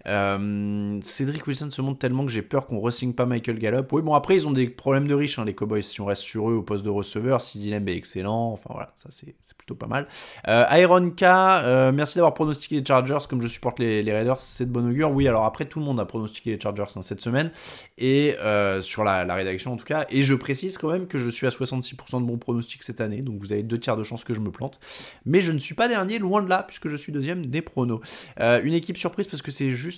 [0.06, 3.92] Euh, Cédric Wilson se montre tellement que j'ai peur qu'on re pas Michael Gallup.
[3.92, 6.22] Oui, bon, après, ils ont des problèmes de riches, hein, les Cowboys, si on reste
[6.22, 7.40] sur eux au poste de receveur.
[7.40, 10.06] Si Lamb est excellent, enfin voilà, ça c'est plutôt pas mal.
[10.48, 14.66] Euh, Iron K, euh, merci d'avoir pronostiqué les Chargers comme je supporte les, Raiders, c'est
[14.66, 15.10] de bon augure.
[15.10, 17.50] Oui, alors après, tout le monde a pronostiqué les Chargers hein, cette semaine,
[17.98, 18.36] et
[18.82, 20.06] sur la, rédaction en tout cas.
[20.10, 23.20] Et je précise quand même que je suis à 66% de bons pronostics cette année,
[23.20, 24.78] donc vous avez deux tiers de chance que je me plante.
[25.24, 28.00] Mais je ne suis pas dernier, loin de là, puisque je suis deuxième des pronos.
[28.38, 29.95] une équipe surprise parce que c'est juste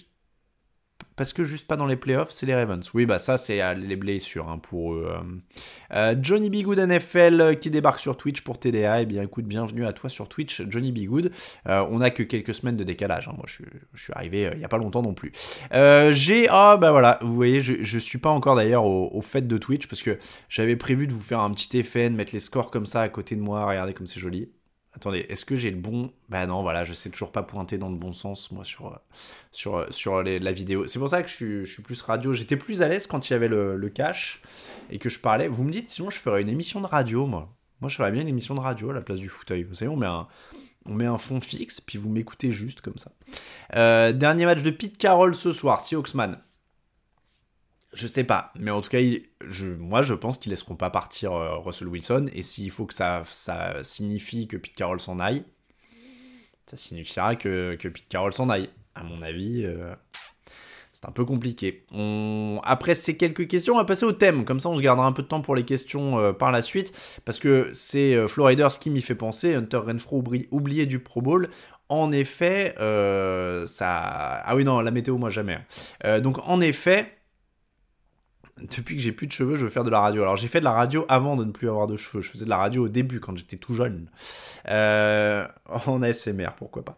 [1.18, 2.88] parce que juste pas dans les playoffs, c'est les Ravens.
[2.94, 5.08] Oui, bah ça, c'est euh, les blessures hein, pour eux.
[5.10, 5.20] Euh.
[5.92, 6.62] Euh, Johnny B.
[6.62, 9.02] Good NFL qui débarque sur Twitch pour TDA.
[9.02, 11.10] Eh bien, écoute, bienvenue à toi sur Twitch, Johnny B.
[11.10, 11.32] Good.
[11.66, 13.28] on a que quelques semaines de décalage.
[13.28, 13.34] Hein.
[13.36, 13.64] Moi, je,
[14.00, 15.32] suis arrivé il y a pas longtemps non plus.
[16.12, 16.46] J'ai.
[16.48, 19.58] Ah, bah voilà, vous voyez, je, je suis pas encore d'ailleurs au, au, fait de
[19.58, 22.70] Twitch parce que j'avais prévu de vous faire un petit effet, de mettre les scores
[22.70, 23.66] comme ça à côté de moi.
[23.66, 24.48] Regardez comme c'est joli.
[24.94, 26.12] Attendez, est-ce que j'ai le bon?
[26.28, 28.98] Bah non, voilà, je sais toujours pas pointer dans le bon sens, moi, sur,
[29.52, 30.86] sur, sur la vidéo.
[30.86, 32.32] C'est pour ça que je suis, plus radio.
[32.32, 34.42] J'étais plus à l'aise quand il y avait le, le, cache
[34.90, 35.46] et que je parlais.
[35.46, 37.54] Vous me dites, sinon, je ferais une émission de radio, moi.
[37.80, 39.62] Moi, je ferais bien une émission de radio à la place du fauteuil.
[39.62, 40.26] Vous savez, on met un,
[40.86, 43.12] on met un fond fixe, puis vous m'écoutez juste comme ça.
[43.76, 46.38] Euh, dernier match de Pete Carroll ce soir, Seahawksman.
[47.94, 49.00] Je sais pas, mais en tout cas,
[49.78, 53.24] moi je pense qu'ils laisseront pas partir euh, Russell Wilson, et s'il faut que ça,
[53.82, 55.44] signifie que Pete Carroll s'en aille,
[56.66, 58.68] ça signifiera que, que Pete Carroll s'en aille.
[58.94, 59.94] À mon avis, euh,
[60.92, 61.86] c'est un peu compliqué.
[62.62, 65.12] Après ces quelques questions, on va passer au thème, comme ça on se gardera un
[65.12, 66.92] peu de temps pour les questions euh, par la suite,
[67.24, 71.48] parce que c'est Floriders qui m'y fait penser, Hunter Renfro oublié du Pro Bowl.
[71.88, 72.74] En effet,
[73.66, 73.86] ça...
[73.88, 75.58] Ah oui non, la météo moi jamais.
[76.20, 77.17] donc en effet
[78.60, 80.22] depuis que j'ai plus de cheveux, je veux faire de la radio.
[80.22, 82.22] Alors j'ai fait de la radio avant de ne plus avoir de cheveux.
[82.22, 84.06] Je faisais de la radio au début quand j'étais tout jeune.
[84.68, 85.46] Euh,
[85.86, 86.96] en ASMR, pourquoi pas.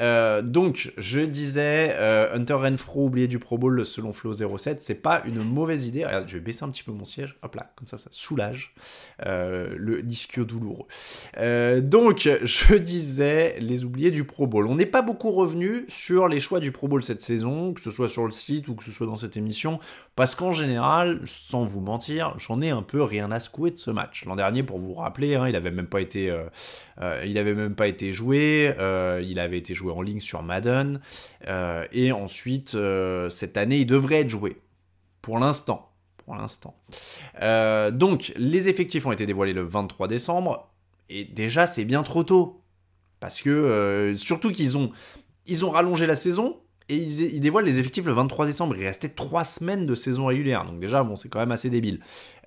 [0.00, 4.94] Euh, donc je disais euh, Hunter Renfro oublié du Pro Bowl selon Flow 07, c'est
[4.94, 6.04] pas une mauvaise idée.
[6.04, 7.36] Regarde, je vais baisser un petit peu mon siège.
[7.42, 8.74] Hop là, comme ça, ça soulage
[9.24, 10.86] le disque douloureux.
[11.80, 14.66] donc je disais les oubliés du Pro Bowl.
[14.66, 17.90] On n'est pas beaucoup revenu sur les choix du Pro Bowl cette saison, que ce
[17.90, 19.78] soit sur le site ou que ce soit dans cette émission,
[20.14, 23.90] parce qu'en général sans vous mentir, j'en ai un peu rien à secouer de ce
[23.90, 24.24] match.
[24.26, 26.44] L'an dernier, pour vous rappeler, hein, il avait même pas été, euh,
[27.00, 28.74] euh, même pas été joué.
[28.78, 31.00] Euh, il avait été joué en ligne sur Madden.
[31.92, 32.76] et ensuite,
[33.30, 34.60] cette année, il devrait être joué.
[35.22, 35.88] Pour l'instant.
[36.24, 36.76] Pour l'instant.
[37.92, 40.68] donc, les effectifs ont été dévoilés le 23 décembre.
[41.08, 42.60] Et déjà, c'est bien trop tôt.
[43.18, 44.90] Parce que, surtout qu'ils ont,
[45.46, 46.61] ils ont rallongé la saison
[46.92, 48.76] et ils, dévoilent les effectifs le 23 décembre.
[48.76, 50.64] Il restait 3 semaines de saison régulière.
[50.64, 52.00] Donc déjà, bon, c'est quand même assez débile.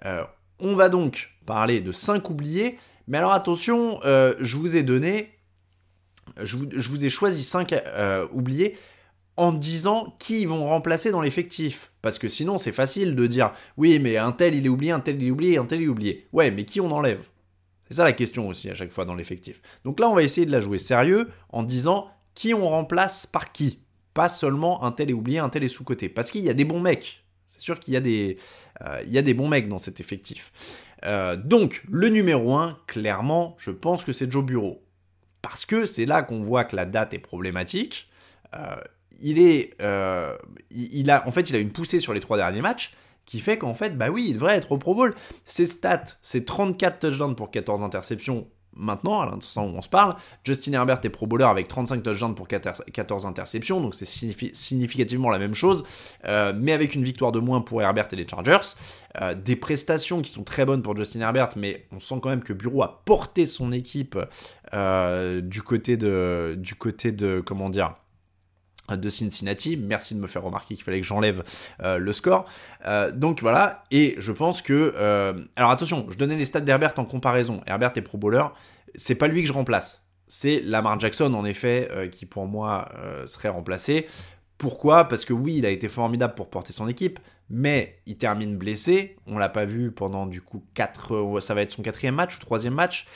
[0.06, 0.24] Euh,
[0.60, 2.78] on va donc parler de 5 oubliés.
[3.08, 5.32] Mais alors attention, euh, je vous ai donné...
[6.42, 8.76] Je vous, ai choisi 5 euh, oubliés
[9.38, 11.92] en disant qui ils vont remplacer dans l'effectif.
[12.02, 15.00] Parce que sinon, c'est facile de dire oui, mais un tel il est oublié, un
[15.00, 16.28] tel il est oublié, un tel il est oublié.
[16.34, 17.22] Ouais, mais qui on enlève?
[17.88, 19.62] C'est ça la question aussi à chaque fois dans l'effectif.
[19.84, 23.52] Donc là, on va essayer de la jouer sérieux en disant qui on remplace par
[23.52, 23.80] qui.
[24.16, 26.10] Pas seulement un tel est oublié, un tel est sous-côté.
[26.10, 27.24] Parce qu'il y a des bons mecs.
[27.50, 28.38] C'est sûr qu'il y, a des,
[28.82, 30.52] euh, y a des bons mecs dans cet effectif.
[31.04, 34.82] Euh, donc, le numéro 1, clairement, je pense que c'est Joe Bureau.
[35.42, 38.10] Parce que c'est là qu'on voit que la date est problématique.
[38.56, 38.78] Euh,
[39.22, 39.76] il est,
[40.72, 42.94] il, a, en fait, il a une poussée sur les trois derniers matchs
[43.26, 45.14] qui fait qu'en fait, bah oui, il devrait être au Pro Bowl.
[45.44, 50.14] Ses stats, c'est 34 touchdowns pour 14 interceptions, maintenant, à l'instant où on se parle.
[50.44, 55.40] Justin Herbert est pro bowler avec 35 touchdowns pour 14 interceptions, donc c'est significativement la
[55.40, 55.84] même chose,
[56.26, 58.76] euh, mais avec une victoire de moins pour Herbert et les Chargers.
[59.22, 62.44] Euh, des prestations qui sont très bonnes pour Justin Herbert, mais on sent quand même
[62.44, 64.18] que Bureau a porté son équipe
[64.74, 67.96] euh, du côté de, du côté de, comment dire,
[68.90, 69.78] de Cincinnati.
[69.78, 71.44] Merci de me faire remarquer qu'il fallait que j'enlève
[71.84, 72.46] le score.
[73.14, 74.94] donc voilà, et je pense que...
[75.56, 77.62] alors attention, je donnais les stats d'Herbert en comparaison.
[77.68, 78.46] Herbert est pro bowler
[78.96, 80.06] c'est pas lui que je remplace.
[80.28, 84.08] C'est Lamar Jackson, en effet, euh, qui pour moi euh, serait remplacé.
[84.58, 85.08] Pourquoi?
[85.08, 89.18] Parce que oui, il a été formidable pour porter son équipe, mais il termine blessé.
[89.28, 92.38] On l'a pas vu pendant du coup 4, euh, ça va être son quatrième match
[92.38, 93.08] ou troisième match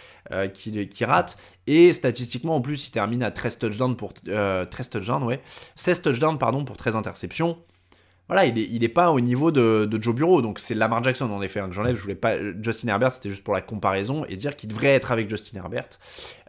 [0.53, 1.37] qui, rate.
[1.65, 5.41] Et statistiquement, en plus, il termine à 13 touchdowns pour 13 touchdowns, ouais,
[5.75, 7.57] 16 touchdowns pardon pour 13 interceptions
[8.29, 10.43] voilà, il n'est est pas au niveau de, Joe Bureau.
[10.43, 11.95] Donc c'est Lamar Jackson en effet hein, j'enlève.
[11.95, 15.11] Je voulais pas Justin Herbert, c'était juste pour la comparaison et dire qu'il devrait être
[15.11, 15.89] avec Justin Herbert.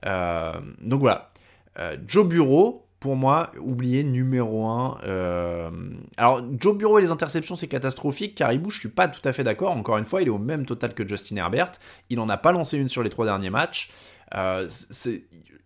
[0.04, 1.32] Euh, donc voilà,
[1.78, 2.86] euh, Joe Bureau.
[3.00, 4.98] Pour moi, oublié numéro 1.
[5.04, 5.70] Euh,
[6.18, 8.34] alors, Joe Bureau et les interceptions, c'est catastrophique.
[8.34, 9.72] Caribou, je suis pas tout à fait d'accord.
[9.72, 11.72] Encore une fois, il est au même total que Justin Herbert.
[12.10, 13.90] Il en a pas lancé une sur les trois derniers matchs.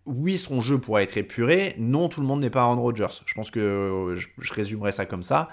[0.07, 1.75] oui, son jeu pourrait être épuré.
[1.79, 3.23] Non, tout le monde n'est pas Aaron Rodgers.
[3.27, 5.49] Je pense que je, je résumerai ça comme ça.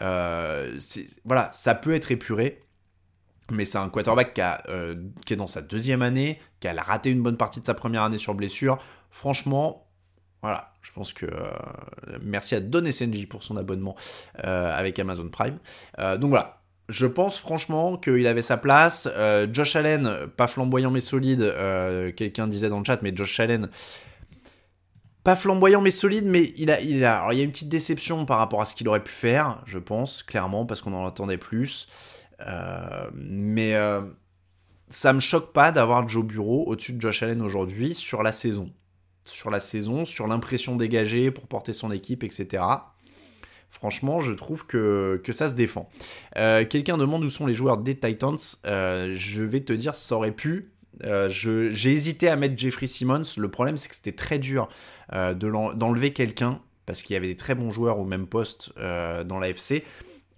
[0.00, 0.78] Euh,
[1.24, 2.62] voilà, ça peut être épuré.
[3.52, 7.22] Mais c'est un quarterback euh, qui, est dans sa deuxième année, qui a raté une
[7.22, 8.78] bonne partie de sa première année sur blessure.
[9.10, 9.85] Franchement,
[10.46, 13.96] voilà, je pense que euh, merci à Don SNJ pour son abonnement
[14.34, 15.58] avec Amazon Prime.
[16.18, 19.08] donc voilà, je pense franchement qu'il avait sa place.
[19.52, 21.54] Josh Allen, pas flamboyant mais solide,
[22.16, 23.68] quelqu'un disait dans le chat, mais Josh Allen,
[25.26, 28.38] pas flamboyant mais solide, mais il a, alors il y a une petite déception par
[28.38, 31.88] rapport à ce qu'il aurait pu faire, je pense, clairement, parce qu'on en attendait plus.
[32.46, 34.02] Euh, mais euh,
[34.88, 38.70] ça me choque pas d'avoir Joe Bureau au-dessus de Josh Allen aujourd'hui sur la saison.
[39.28, 42.62] Sur la saison, sur l'impression dégagée pour porter son équipe, etc.
[43.70, 45.88] Franchement, je trouve que, que ça se défend.
[46.36, 48.38] Euh, quelqu'un demande où sont les joueurs des Titans.
[48.64, 50.72] je vais te dire, ça aurait pu.
[51.28, 53.22] j'ai hésité à mettre Jeffrey Simmons.
[53.36, 54.68] Le problème, c'est que c'était très dur
[55.12, 59.22] euh, d'enlever quelqu'un, parce qu'il y avait des très bons joueurs au même poste euh,
[59.22, 59.84] dans l'AFC.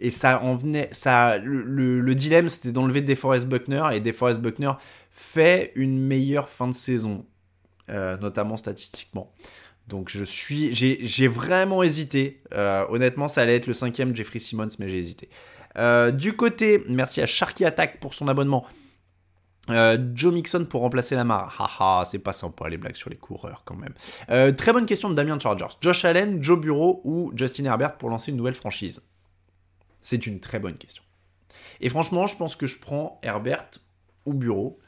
[0.01, 4.73] Et ça en venait, ça, le, dilemme c'était d'enlever DeForest Buckner, et DeForest Buckner
[5.11, 7.38] fait une meilleure fin de saison, euh,
[7.89, 9.33] notamment statistiquement.
[9.87, 12.43] Donc je suis, j'ai vraiment hésité.
[12.91, 15.29] honnêtement, ça allait être le cinquième Jeffrey Simmons, mais j'ai hésité.
[16.13, 18.67] du côté, merci à Sharky Attack pour son abonnement.
[19.71, 21.55] Euh, Joe Mixon pour remplacer Lamar.
[21.61, 23.95] Haha, c'est pas sympa les blagues sur les coureurs quand même.
[24.31, 25.77] Euh, très bonne question de Damien Chargers.
[25.81, 29.03] Josh Allen, Joe Bureau ou Justin Herbert pour lancer une nouvelle franchise?
[30.01, 31.03] C'est une très bonne question.
[31.81, 33.69] Et franchement, je pense que je prends Herbert
[34.25, 34.79] ou Bureau.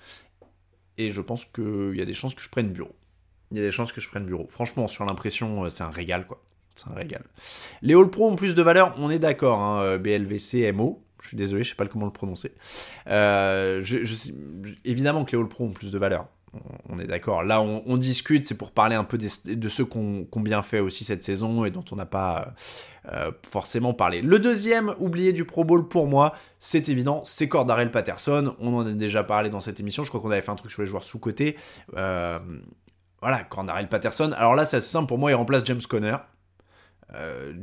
[0.99, 2.95] Et je pense qu'il y a des chances que je prenne Bureau.
[3.51, 4.47] Il y a des chances que je prenne Bureau.
[4.51, 6.43] Franchement, sur l'impression, euh, c'est un régal quoi.
[6.75, 7.25] C'est un régal.
[7.83, 9.61] Les All Pro ont plus de valeur, on est d'accord.
[9.61, 11.03] Hein, BLVC, MO.
[11.21, 12.53] Je suis désolé, je sais pas comment le prononcer.
[13.09, 13.83] Euh,
[14.85, 16.27] évidemment que les All Pro ont plus de valeur.
[16.89, 17.45] On, est d'accord.
[17.45, 21.05] Là, on, discute, c'est pour parler un peu de ceux qui ont, bien fait aussi
[21.05, 22.55] cette saison et dont on n'a pas
[23.13, 24.21] euh, forcément parlé.
[24.21, 28.57] Le deuxième oublié du Pro Bowl pour moi, c'est évident, c'est Cordarel Patterson.
[28.59, 30.03] On en a déjà parlé dans cette émission.
[30.03, 31.57] Je crois qu'on avait fait un truc sur les joueurs sous-côté.
[31.97, 32.41] Euh,
[33.21, 34.33] voilà, Cordarel Patterson.
[34.37, 35.07] Alors là, c'est assez simple.
[35.07, 36.17] Pour moi, il remplace James Conner.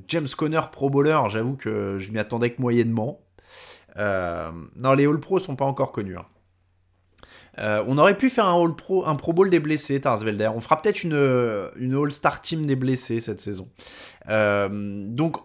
[0.10, 3.22] James Conner Pro Bowler, j'avoue que je m'y attendais que moyennement.
[3.98, 6.18] Euh, non, les All Pro sont pas encore connus.
[6.18, 6.26] Hein.
[7.60, 10.50] Euh, on aurait pu faire un Pro, un Bowl des blessés, Tarsvelder.
[10.56, 11.16] On fera peut-être une,
[11.76, 13.68] une All Star Team des blessés cette saison.
[14.30, 15.38] Euh, donc,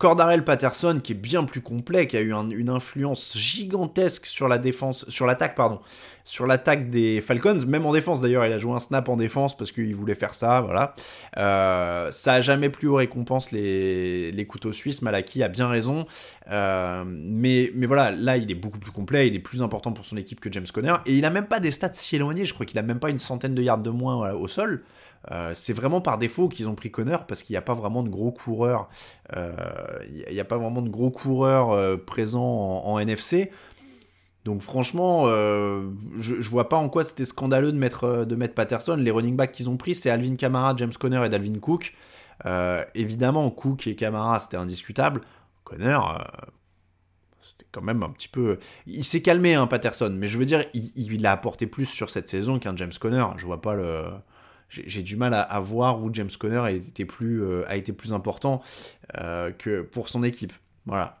[0.00, 4.56] Cordarel Patterson, qui est bien plus complet, qui a eu une influence gigantesque sur la
[4.56, 5.78] défense, sur l'attaque, pardon,
[6.24, 9.54] sur l'attaque des Falcons, même en défense d'ailleurs, il a joué un snap en défense
[9.54, 10.94] parce qu'il voulait faire ça, voilà.
[11.36, 16.06] Euh, ça a jamais plus aux récompenses les, couteaux suisses, Malaki a bien raison,
[16.50, 20.06] euh, mais, mais voilà, là il est beaucoup plus complet, il est plus important pour
[20.06, 22.54] son équipe que James Conner, et il a même pas des stats si éloignés, je
[22.54, 24.82] crois qu'il a même pas une centaine de yards de moins au sol.
[25.30, 28.02] Euh, c'est vraiment par défaut qu'ils ont pris Conner parce qu'il n'y a pas vraiment
[28.02, 28.88] de gros coureurs.
[29.34, 33.50] Il n'y a pas vraiment de gros coureurs présents en, NFC.
[34.44, 38.34] Donc franchement, euh, je, je, vois pas en quoi c'était scandaleux de mettre, euh, de
[38.36, 38.96] mettre Patterson.
[38.96, 41.92] Les running backs qu'ils ont pris, c'est Alvin Kamara, James Conner et Dalvin Cook.
[42.46, 45.20] Euh, évidemment, Cook et Kamara, c'était indiscutable.
[45.64, 45.98] Conner,
[47.42, 48.58] c'était quand même un petit peu...
[48.86, 52.28] Il s'est calmé, hein, Patterson, mais je veux dire, il, a apporté plus sur cette
[52.28, 53.26] saison qu'un James Conner.
[53.36, 54.06] Je vois pas le...
[54.70, 58.62] J'ai du mal à, voir où James Conner a été plus, a été plus important
[59.14, 60.52] que pour son équipe.
[60.86, 61.18] Voilà.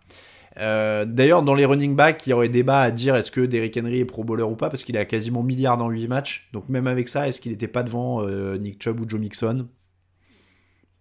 [0.58, 3.76] Euh, d'ailleurs, dans les running backs, il y aurait débat à dire est-ce que Derrick
[3.76, 6.48] Henry est pro bowler ou pas, parce qu'il a quasiment milliard dans 8 matchs.
[6.52, 9.68] Donc même avec ça, est-ce qu'il n'était pas devant euh, Nick Chubb ou Joe Mixon?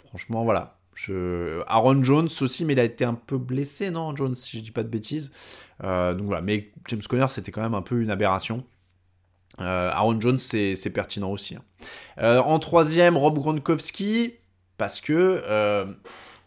[0.05, 0.75] Franchement, voilà.
[1.67, 4.71] Aaron Jones aussi, mais il a été un peu blessé, non, Jones, si je dis
[4.71, 5.31] pas de bêtises.
[5.83, 8.65] Euh, donc voilà, mais James Conner, c'était quand même un peu une aberration.
[9.59, 11.55] Aaron Jones, c'est pertinent aussi.
[11.55, 12.41] Hein.
[12.45, 14.35] en troisième, Rob Gronkowski,
[14.77, 15.43] parce que...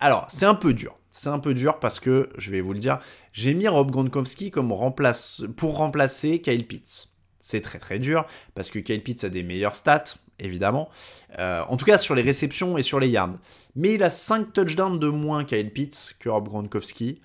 [0.00, 2.78] alors, c'est un peu dur c'est un peu dur parce que, je vais vous le
[2.80, 2.98] dire,
[3.32, 7.10] j'ai mis Rob Gronkowski comme remplace, pour remplacer Kyle Pitts.
[7.38, 10.88] C'est très très dur parce que Kyle Pitts a des meilleures stats, évidemment.
[11.38, 13.34] Euh, en tout cas sur les réceptions et sur les yards.
[13.76, 17.20] Mais il a 5 touchdowns de moins Kyle Pitts que Rob Gronkowski.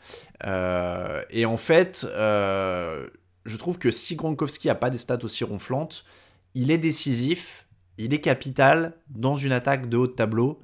[0.46, 3.08] Euh, et en fait, euh,
[3.48, 6.06] je trouve que si Gronkowski a pas des stats aussi ronflantes,
[6.54, 7.66] il est décisif,
[7.98, 10.62] il est capital dans une attaque de haut de tableau.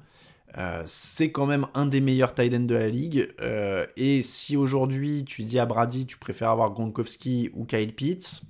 [0.56, 3.28] Euh, c'est quand même un des meilleurs tight ends de la ligue.
[3.40, 8.42] Euh, et si aujourd'hui tu dis à Brady tu préfères avoir Gronkowski ou Kyle Pitts,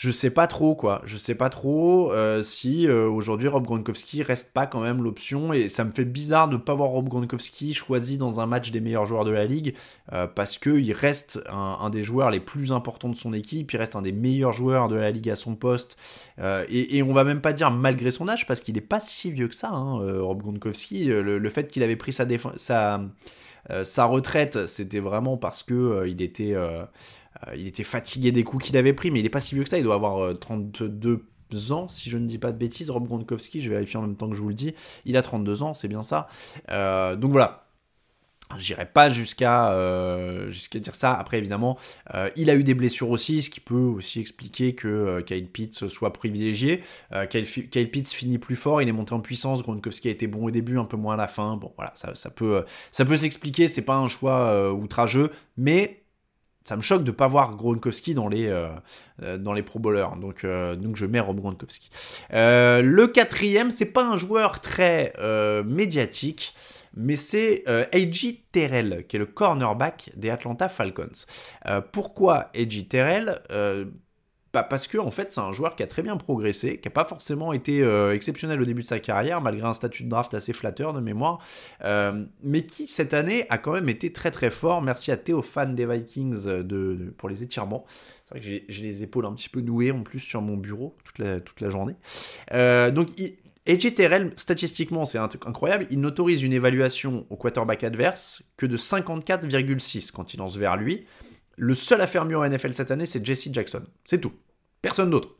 [0.00, 1.02] je sais pas trop quoi.
[1.06, 5.52] Je sais pas trop euh, si euh, aujourd'hui Rob Gronkowski reste pas quand même l'option
[5.52, 8.80] et ça me fait bizarre de pas voir Rob Gronkowski choisi dans un match des
[8.80, 9.74] meilleurs joueurs de la ligue
[10.12, 13.76] euh, parce que il reste un, des joueurs les plus importants de son équipe, il
[13.76, 15.96] reste un des meilleurs joueurs de la ligue à son poste
[16.40, 19.32] et, et, on va même pas dire malgré son âge parce qu'il est pas si
[19.32, 21.06] vieux que ça, hein, Rob Gronkowski.
[21.06, 22.24] Le, fait qu'il avait pris sa,
[23.82, 26.84] sa, retraite, c'était vraiment parce que il était euh,
[27.54, 29.70] il était fatigué des coups qu'il avait pris, mais il n'est pas si vieux que
[29.70, 29.78] ça.
[29.78, 31.24] Il doit avoir 32
[31.54, 32.90] euh, ans, si je ne dis pas de bêtises.
[32.90, 34.74] Rob Gronkowski, je vais vérifier en même temps que je vous le dis.
[35.04, 36.28] Il a 32 ans, c'est bien ça.
[36.70, 37.64] Euh, donc voilà.
[38.56, 39.74] J'irai pas jusqu'à
[40.74, 41.12] dire ça.
[41.12, 41.76] Après, évidemment,
[42.34, 46.14] il a eu des blessures aussi, ce qui peut aussi expliquer que Kyle Pitts soit
[46.14, 46.82] privilégié.
[47.28, 49.62] Kyle, Kyle, Pitts finit plus fort, il est monté en puissance.
[49.62, 51.58] Gronkowski a été bon au début, un peu moins à la fin.
[51.58, 53.66] Bon, voilà, ça, ça peut, ça peut s'expliquer.
[53.84, 56.00] Pas un choix outrageux, mais
[56.68, 58.68] ça me choque de ne pas voir Gronkowski dans les, euh,
[59.22, 60.16] euh, dans les Pro Bowlers.
[60.20, 61.88] Donc, euh, donc je mets Rob Gronkowski.
[62.30, 65.14] le quatrième, c'est pas un joueur très
[65.64, 66.54] médiatique,
[66.94, 68.44] mais c'est A.J.
[68.52, 71.24] Terrell, qui est le cornerback des Atlanta Falcons.
[71.92, 72.86] pourquoi A.J.
[72.86, 73.40] Terrell?
[74.62, 77.04] Parce que en fait c'est un joueur qui a très bien progressé, qui n'a pas
[77.04, 80.52] forcément été euh, exceptionnel au début de sa carrière, malgré un statut de draft assez
[80.52, 81.38] flatteur de mémoire,
[81.84, 84.82] euh, mais qui cette année a quand même été très très fort.
[84.82, 87.84] Merci à Théophane des Vikings de, pour les étirements.
[88.26, 90.96] C'est vrai que j'ai les épaules un petit peu nouées en plus sur mon bureau
[91.04, 91.94] toute la, journée.
[92.52, 93.08] Euh, donc
[93.66, 95.86] AJ Terrell, statistiquement, c'est incroyable.
[95.90, 101.06] Il n'autorise une évaluation au quarterback adverse que de 54,6 quand il lance vers lui.
[101.56, 103.82] Le seul à faire mieux en NFL cette année, c'est Jesse Jackson.
[104.04, 104.32] C'est tout.
[104.82, 105.36] Personne d'autre.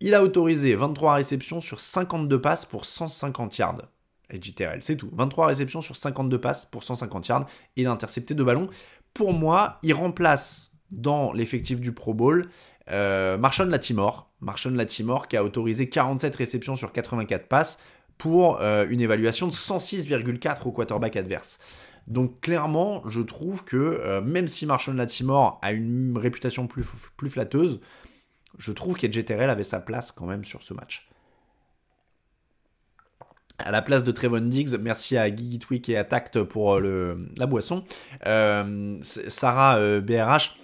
[0.00, 3.82] Il a autorisé 23 réceptions sur 52 passes pour 150 yards.
[4.30, 5.08] JTRL, c'est tout.
[5.12, 7.46] 23 réceptions sur 52 passes pour 150 yards.
[7.76, 8.68] Il a intercepté deux ballons.
[9.14, 12.46] Pour moi, il remplace dans l'effectif du Pro Bowl
[12.90, 14.30] euh, Latimore.
[14.40, 17.78] Marshall Latimore qui a autorisé 47 réceptions sur 84 passes
[18.18, 21.58] pour euh, une évaluation de 106,4 au quarterback adverse.
[22.06, 27.80] Donc clairement, je trouve que euh, même si Marshall Latimore a une réputation plus flatteuse,
[28.58, 31.08] je trouve qu'Edgeterel avait sa place quand même sur ce match.
[33.58, 37.16] À la place de Trevon Diggs, merci à Guigui Twick et à Tact pour euh,
[37.36, 37.84] la boisson.
[38.26, 40.56] Euh, Sarah BRH,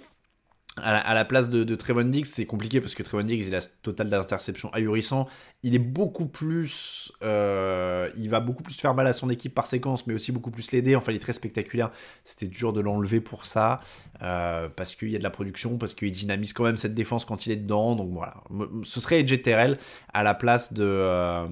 [0.81, 3.67] à la, place de, Trevon Diggs, c'est compliqué parce que Trevon Diggs, il a ce
[3.83, 5.27] total d'interception ahurissant.
[5.61, 7.11] Il est beaucoup plus.
[7.21, 10.49] Euh, il va beaucoup plus faire mal à son équipe par séquence, mais aussi beaucoup
[10.49, 10.95] plus l'aider.
[10.95, 11.91] Enfin, il est très spectaculaire.
[12.23, 13.81] C'était dur de l'enlever pour ça.
[14.23, 17.23] Euh, parce qu'il y a de la production, parce qu'il dynamise quand même cette défense
[17.23, 17.95] quand il est dedans.
[17.95, 18.37] Donc voilà.
[18.83, 19.77] Ce serait EJTRL
[20.11, 20.83] à la place de.
[20.83, 21.47] Euh,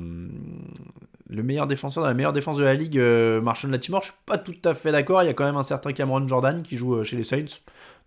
[1.30, 4.02] le meilleur défenseur dans la meilleure défense de la ligue, Marshall Latimore.
[4.02, 5.22] Je suis pas tout à fait d'accord.
[5.22, 7.62] Il y a quand même un certain Cameron Jordan qui joue chez les Saints.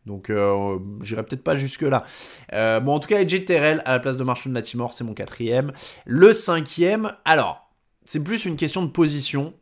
[0.07, 2.05] Donc, euh, j'irai peut-être pas jusque-là.
[2.53, 5.15] Euh, bon, en tout cas, AJ Terrell à la place de Marshall Latimore, c'est mon
[5.15, 5.73] quatrième.
[6.05, 7.71] Le cinquième, alors,
[8.05, 9.55] c'est plus une question de position,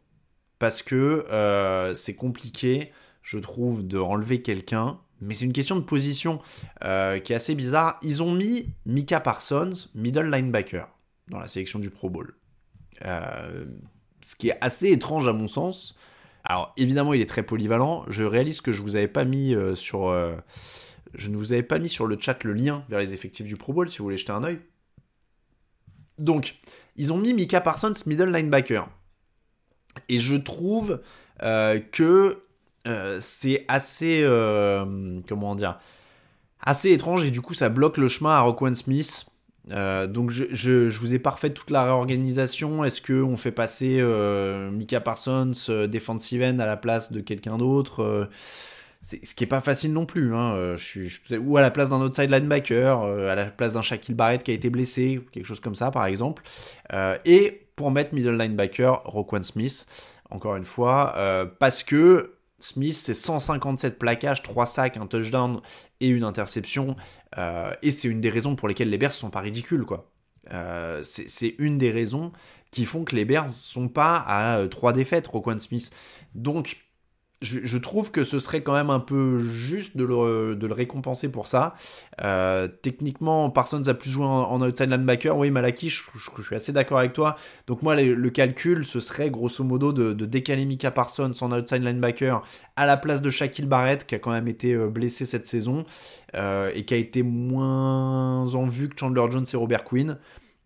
[0.58, 2.90] parce que euh, c'est compliqué,
[3.22, 4.98] je trouve, de enlever quelqu'un.
[5.20, 6.40] Mais c'est une question de position
[6.80, 8.00] qui est assez bizarre.
[8.02, 10.88] Ils ont mis Mika Parsons, middle linebacker,
[11.28, 12.34] dans la sélection du Pro Bowl.
[13.00, 15.96] ce qui est assez étrange à mon sens,
[16.44, 18.04] alors évidemment, il est très polyvalent.
[18.08, 20.36] Je réalise que euh, euh,
[21.14, 23.56] je ne vous avais pas mis sur le chat le lien vers les effectifs du
[23.56, 24.58] Pro Bowl si vous voulez jeter un oeil.
[26.18, 26.56] Donc,
[26.96, 28.88] ils ont mis Mika Parsons middle linebacker,
[30.08, 31.00] et je trouve
[31.42, 32.42] euh, que
[33.20, 34.22] c'est assez,
[35.28, 35.78] comment dire,
[36.60, 39.26] assez étrange et du coup ça bloque le chemin à Roquan Smith
[39.70, 42.84] euh, donc je, je, vous ai parfait toute la réorganisation.
[42.84, 47.58] Est-ce qu'on fait passer euh, Mika Parsons euh, defensive end à la place de quelqu'un
[47.58, 48.28] d'autre
[49.02, 50.34] Ce qui est pas facile non plus.
[50.34, 50.76] Hein.
[51.40, 54.54] Ou à la place d'un outside linebacker, à la place d'un Shaquille Barrett qui a
[54.54, 56.42] été blessé, quelque chose comme ça par exemple.
[57.24, 59.86] et pour mettre middle linebacker, Roquan Smith,
[60.30, 65.60] encore une fois, parce que Smith, c'est 157 plaquages, 3 sacs, un touchdown
[66.00, 66.96] et une interception.
[67.38, 70.10] Euh, et c'est une des raisons pour lesquelles les Bears sont pas ridicules, quoi.
[70.52, 72.32] Euh, c'est une des raisons
[72.72, 75.90] qui font que les Bears sont pas à 3 euh, défaites, Roquan Smith.
[76.34, 76.81] Donc,
[77.42, 81.74] je, trouve que ce serait quand même un peu juste de le, récompenser pour ça.
[82.22, 85.36] Euh, techniquement, Parsons a plus joué en, outside linebacker.
[85.36, 86.02] Oui, Malaki, je,
[86.42, 87.36] suis assez d'accord avec toi.
[87.66, 92.42] Donc moi, le, calcul, ce serait grosso modo de, décaler Mika Parsons en outside linebacker
[92.76, 95.84] à la place de Shaquille Barrett, qui a quand même été euh, blessé cette saison
[96.34, 100.18] euh, et qui a été moins en vue que Chandler Jones et Robert Quinn.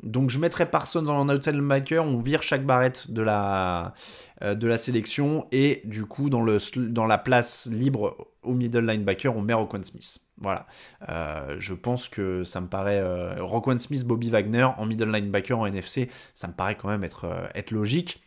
[0.02, 3.94] Donc je mettrai Parsons en outside linebacker, on vire chaque barrette de la,
[4.42, 9.54] de la sélection et du coup dans, la place libre au middle linebacker on met
[9.54, 10.20] Roquan Smith.
[10.38, 10.66] Voilà.
[11.08, 13.00] Euh, je pense que ça me paraît...
[13.00, 17.04] Euh, Roquan Smith, Bobby Wagner en middle linebacker en NFC, ça me paraît quand même
[17.04, 18.20] être, être logique.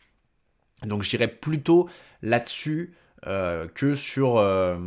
[0.84, 1.90] Donc j'irai plutôt
[2.22, 2.96] là-dessus
[3.28, 4.78] euh, que sur, euh,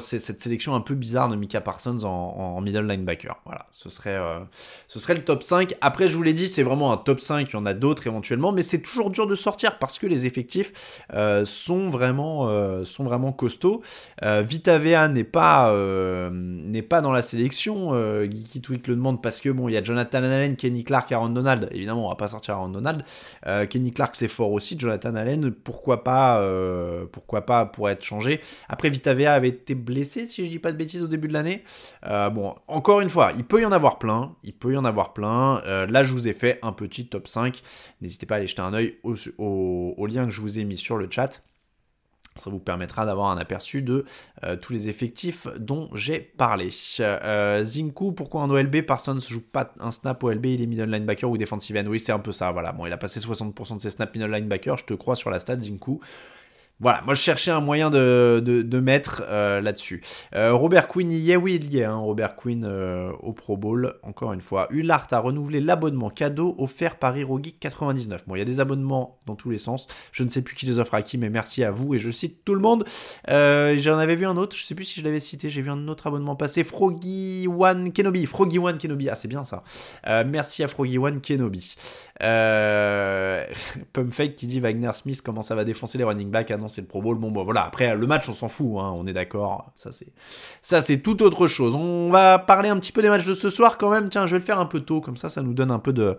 [0.00, 3.40] cette sélection un peu bizarre de Mika Parsons en, middle linebacker.
[3.44, 4.40] Voilà, ce serait, euh,
[5.14, 5.76] le top 5.
[5.80, 8.08] Après, je vous l'ai dit, c'est vraiment un top 5, il y en a d'autres
[8.08, 11.02] éventuellement, mais c'est toujours dur de sortir parce que les effectifs
[11.44, 13.82] sont, vraiment, sont vraiment costauds.
[14.22, 17.90] Vita Vea n'est pas, dans la sélection.
[18.24, 21.28] Geeky Tweet le demande parce que bon, il y a Jonathan Allen, Kenny Clark, Aaron
[21.28, 21.68] Donald.
[21.72, 23.04] Évidemment, on va pas sortir Aaron Donald.
[23.70, 24.78] Kenny Clark, c'est fort aussi.
[24.78, 26.40] Jonathan Allen, pourquoi pas
[26.88, 28.40] euh, pourquoi pas pour être changé.
[28.68, 31.62] Après, Vitavea avait été blessé, si je dis pas de bêtises, au début de l'année.
[32.06, 34.34] Euh, bon, encore une fois, il peut y en avoir plein.
[34.42, 35.62] Il peut y en avoir plein.
[35.66, 37.62] Euh, là, je vous ai fait un petit top 5.
[38.00, 40.96] N'hésitez pas à aller jeter un oeil au, lien que je vous ai mis sur
[40.96, 41.42] le chat.
[42.40, 44.04] Ça vous permettra d'avoir un aperçu de
[44.62, 46.70] tous les effectifs dont j'ai parlé.
[46.70, 51.36] Zinku, pourquoi en OLB Parsons joue pas un snap OLB, il est middle linebacker ou
[51.36, 52.70] defensive end Oui, c'est un peu ça, voilà.
[52.70, 55.40] Bon, il a passé 60% de ses snaps middle linebacker, je te crois sur la
[55.40, 55.98] stat, Zinku.
[56.80, 60.00] Voilà, moi je cherchais un moyen de, de, mettre euh, là-dessus.
[60.36, 63.56] Euh, Robert Quinn y est, oui, il y est, hein, Robert Quinn euh, au Pro
[63.56, 64.68] Bowl, encore une fois.
[64.70, 68.28] Ulart a renouvelé l'abonnement cadeau offert par HeroGeek 99.
[68.28, 69.88] Bon, il y a des abonnements dans tous les sens.
[70.12, 72.12] Je ne sais plus qui les offre à qui, mais merci à vous et je
[72.12, 72.84] cite tout le monde.
[73.26, 75.70] J'en avais vu un autre, je ne sais plus si je l'avais cité, j'ai vu
[75.70, 76.62] un autre abonnement passer.
[76.62, 79.64] Froggy One Kenobi, Froggy One Kenobi, ah c'est bien ça.
[80.24, 81.74] merci à Froggy One Kenobi.
[82.22, 83.44] Euh,
[83.92, 86.50] Pumfake qui dit Wagner Smith comment ça va défoncer les running backs?
[86.50, 87.18] Ah c'est le Pro Bowl.
[87.18, 87.64] Bon, bon, voilà.
[87.64, 88.78] Après, le match, on s'en fout.
[88.78, 89.72] Hein, on est d'accord.
[89.76, 90.12] Ça, c'est
[90.62, 91.74] ça, c'est tout autre chose.
[91.74, 94.08] On va parler un petit peu des matchs de ce soir quand même.
[94.08, 95.00] Tiens, je vais le faire un peu tôt.
[95.00, 96.16] Comme ça, ça nous donne un peu de,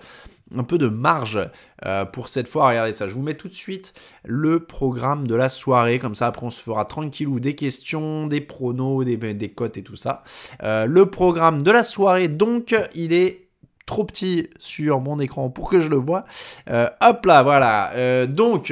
[0.56, 1.40] un peu de marge
[1.86, 2.68] euh, pour cette fois.
[2.68, 3.08] Regardez ça.
[3.08, 3.94] Je vous mets tout de suite
[4.24, 6.00] le programme de la soirée.
[6.00, 9.84] Comme ça, après, on se fera tranquillou des questions, des pronos, des, des cotes et
[9.84, 10.24] tout ça.
[10.64, 13.48] Euh, le programme de la soirée, donc, il est
[13.86, 16.24] trop petit sur mon écran pour que je le vois.
[16.70, 18.28] Euh, hop là, voilà.
[18.28, 18.72] Donc,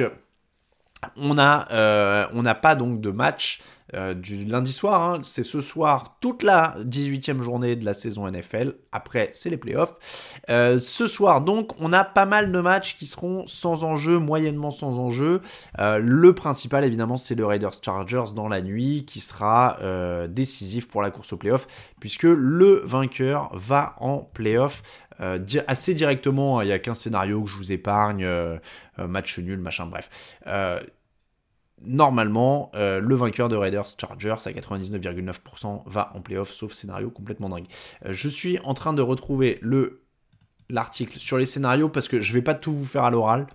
[1.70, 3.60] euh, on n'a pas donc de match
[4.16, 5.02] du lundi soir.
[5.02, 5.20] Hein.
[5.22, 8.74] C'est ce soir toute la 18e journée de la saison NFL.
[8.92, 9.94] Après, c'est les playoffs.
[10.48, 14.98] ce soir, donc, on a pas mal de matchs qui seront sans enjeu, moyennement sans
[14.98, 15.40] enjeu.
[15.78, 19.78] le principal, évidemment, c'est le Raiders Chargers dans la nuit qui sera
[20.28, 21.66] décisif pour la course aux playoffs
[22.00, 24.82] puisque le vainqueur va en playoffs.
[25.20, 28.56] Euh, assez directement, il n'y a qu'un scénario que je vous épargne, euh,
[28.98, 30.08] euh, match nul, machin, bref.
[31.82, 37.66] Normalement, le vainqueur de Raiders Chargers à 99,9% va en playoff, sauf scénario complètement dingue.
[38.04, 40.02] je suis en train de retrouver le
[40.70, 43.46] l'article sur les scénarios parce que je vais pas tout vous faire à l'oral.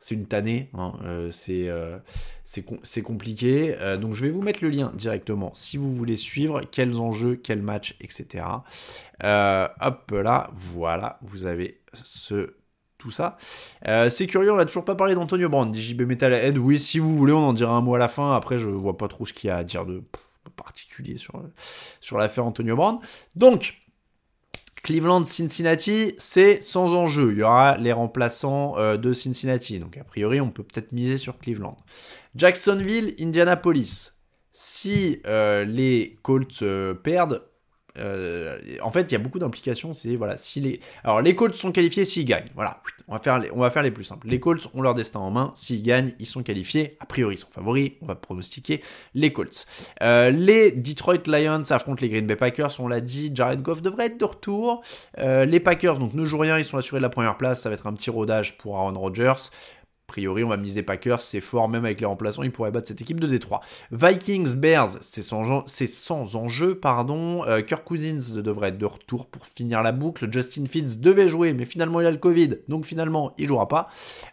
[0.00, 1.98] c'est une tannée, hein, euh, euh,
[2.44, 3.76] c'est compliqué.
[3.78, 7.36] Euh, donc je vais vous mettre le lien directement si vous voulez suivre quels enjeux,
[7.36, 8.44] quels matchs, etc.
[9.22, 12.54] hop là, voilà, vous avez ce
[13.08, 13.38] ça.
[14.10, 16.58] c'est curieux, on n'a toujours pas parlé d'Antonio Brand, JB Metal Head.
[16.58, 18.36] Oui, si vous voulez, on en dira un mot à la fin.
[18.36, 20.02] Après, je vois pas trop ce qu'il y a à dire de
[20.50, 23.00] particulier sur, l'affaire Antonio Brand.
[23.34, 23.76] Donc,
[24.82, 27.32] Cleveland-Cincinnati, c'est sans enjeu.
[27.32, 29.78] Il y aura les remplaçants euh, de Cincinnati.
[29.78, 31.76] Donc a priori, on peut peut-être miser sur Cleveland.
[32.34, 34.12] Jacksonville, Indianapolis.
[34.52, 37.42] Si euh, les Colts euh, perdent,
[37.98, 39.94] euh, en fait, il y a beaucoup d'implications.
[39.94, 42.50] C'est voilà, si les, Colts sont qualifiés s'ils gagnent.
[42.54, 44.28] Voilà, on va faire les, on va faire les plus simples.
[44.28, 45.52] Les Colts ont leur destin en main.
[45.54, 46.96] S'ils gagnent, ils sont qualifiés.
[47.00, 47.92] A priori, ils sont favoris.
[48.02, 48.82] On va pronostiquer
[49.14, 49.66] les Colts.
[50.02, 52.78] Euh, les Detroit Lions affrontent les Green Bay Packers.
[52.78, 54.82] On l'a dit, Jared Goff devrait être de retour.
[55.18, 56.58] Euh, les Packers, donc ne jouent rien.
[56.58, 57.62] Ils sont assurés de la première place.
[57.62, 59.50] Ça va être un petit rodage pour Aaron Rodgers
[60.10, 63.00] priori, on va miser Packers, c'est fort, même avec les remplaçants, ils pourraient battre cette
[63.00, 63.60] équipe de Détroit.
[63.92, 67.44] Vikings, Bears, c'est sans, sans, enjeu, pardon.
[67.46, 70.28] Euh, Kirk Cousins devrait être de retour pour finir la boucle.
[70.32, 73.88] Justin Fields devait jouer, mais finalement il a le Covid, donc finalement il jouera pas.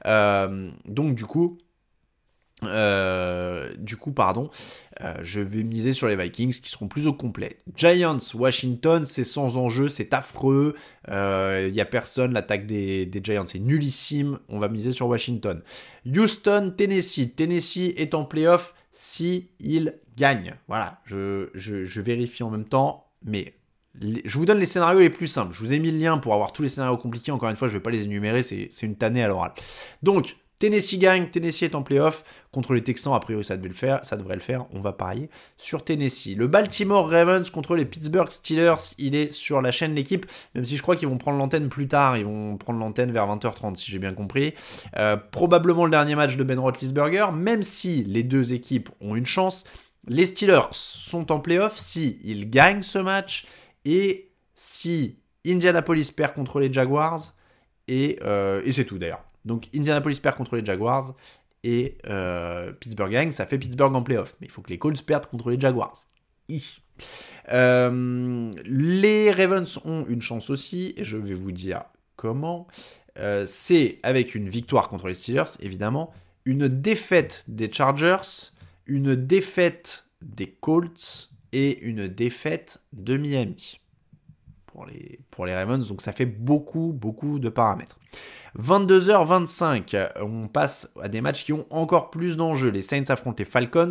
[0.08, 1.60] Euh, donc du coup,
[2.64, 4.50] euh, du coup, pardon,
[5.02, 7.58] euh, je vais miser sur les Vikings qui seront plus au complet.
[7.76, 10.76] Giants, Washington, c'est sans enjeu, c'est affreux.
[11.08, 14.40] Il euh, n'y a personne, l'attaque des, Giants est nullissime.
[14.50, 15.62] On va miser sur Washington.
[16.06, 17.36] Houston, Tennessee.
[17.36, 19.50] Tennessee est en playoff si
[20.16, 20.56] gagne.
[20.68, 23.54] Voilà, je, je, vérifie en même temps, mais
[24.02, 25.54] je vous donne les scénarios les plus simples.
[25.54, 27.32] Je vous ai mis le lien pour avoir tous les scénarios compliqués.
[27.32, 29.52] Encore une fois, je ne vais pas les énumérer, c'est une tannée à l'oral.
[30.02, 32.24] Donc, Tennessee gagne, Tennessee est en playoff.
[32.52, 34.66] Contre les Texans, a priori, ça, devait le faire, ça devrait le faire.
[34.72, 36.36] On va parier sur Tennessee.
[36.36, 40.76] Le Baltimore Ravens contre les Pittsburgh Steelers, il est sur la chaîne L'équipe, même si
[40.76, 42.18] je crois qu'ils vont prendre l'antenne plus tard.
[42.18, 44.54] Ils vont prendre l'antenne vers 20h30, si j'ai bien compris.
[44.96, 49.26] Euh, probablement le dernier match de Ben Roethlisberger, même si les deux équipes ont une
[49.26, 49.66] chance.
[50.08, 53.46] Les Steelers sont en playoff si ils gagnent ce match
[53.86, 57.20] et si Indianapolis perd contre les Jaguars.
[57.88, 59.27] Et, euh, et c'est tout d'ailleurs.
[59.48, 61.16] Donc Indianapolis perd contre les Jaguars
[61.64, 64.36] et euh, Pittsburgh gagne, ça fait Pittsburgh en playoff.
[64.40, 65.96] Mais il faut que les Colts perdent contre les Jaguars.
[67.50, 71.84] Euh, les Ravens ont une chance aussi, et je vais vous dire
[72.16, 72.68] comment.
[73.18, 76.14] Euh, c'est avec une victoire contre les Steelers, évidemment,
[76.46, 78.52] une défaite des Chargers,
[78.86, 83.80] une défaite des Colts et une défaite de Miami
[84.68, 85.88] pour les, pour les Ravens.
[85.88, 87.98] Donc ça fait beaucoup, beaucoup de paramètres.
[88.62, 92.70] 22h25, on passe à des matchs qui ont encore plus d'enjeux.
[92.70, 93.90] Les Saints affrontent les Falcons.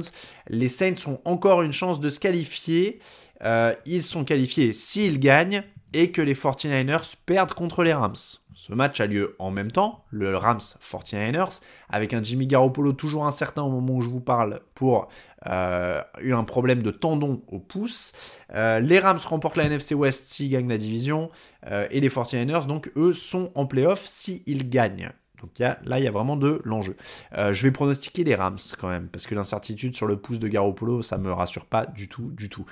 [0.49, 2.99] Les Saints ont encore une chance de se qualifier.
[3.45, 5.63] Euh, ils sont qualifiés s'ils gagnent
[5.93, 8.15] et que les 49ers perdent contre les Rams.
[8.57, 13.27] Ce match a lieu en même temps, le Rams 49ers, avec un Jimmy Garoppolo toujours
[13.27, 15.09] incertain au moment où je vous parle pour
[15.47, 18.15] euh, un problème de tendon au pouce.
[18.55, 21.31] Euh, les Rams remportent la NFC West s'ils gagnent la division,
[21.67, 25.11] euh, et les 49ers, donc eux, sont en playoff s'ils gagnent.
[25.43, 26.97] Donc là, il y a vraiment de l'enjeu.
[27.37, 31.03] je vais pronostiquer les Rams quand même, parce que l'incertitude sur le pouce de Garoppolo,
[31.03, 32.65] ça me rassure pas du tout, du tout.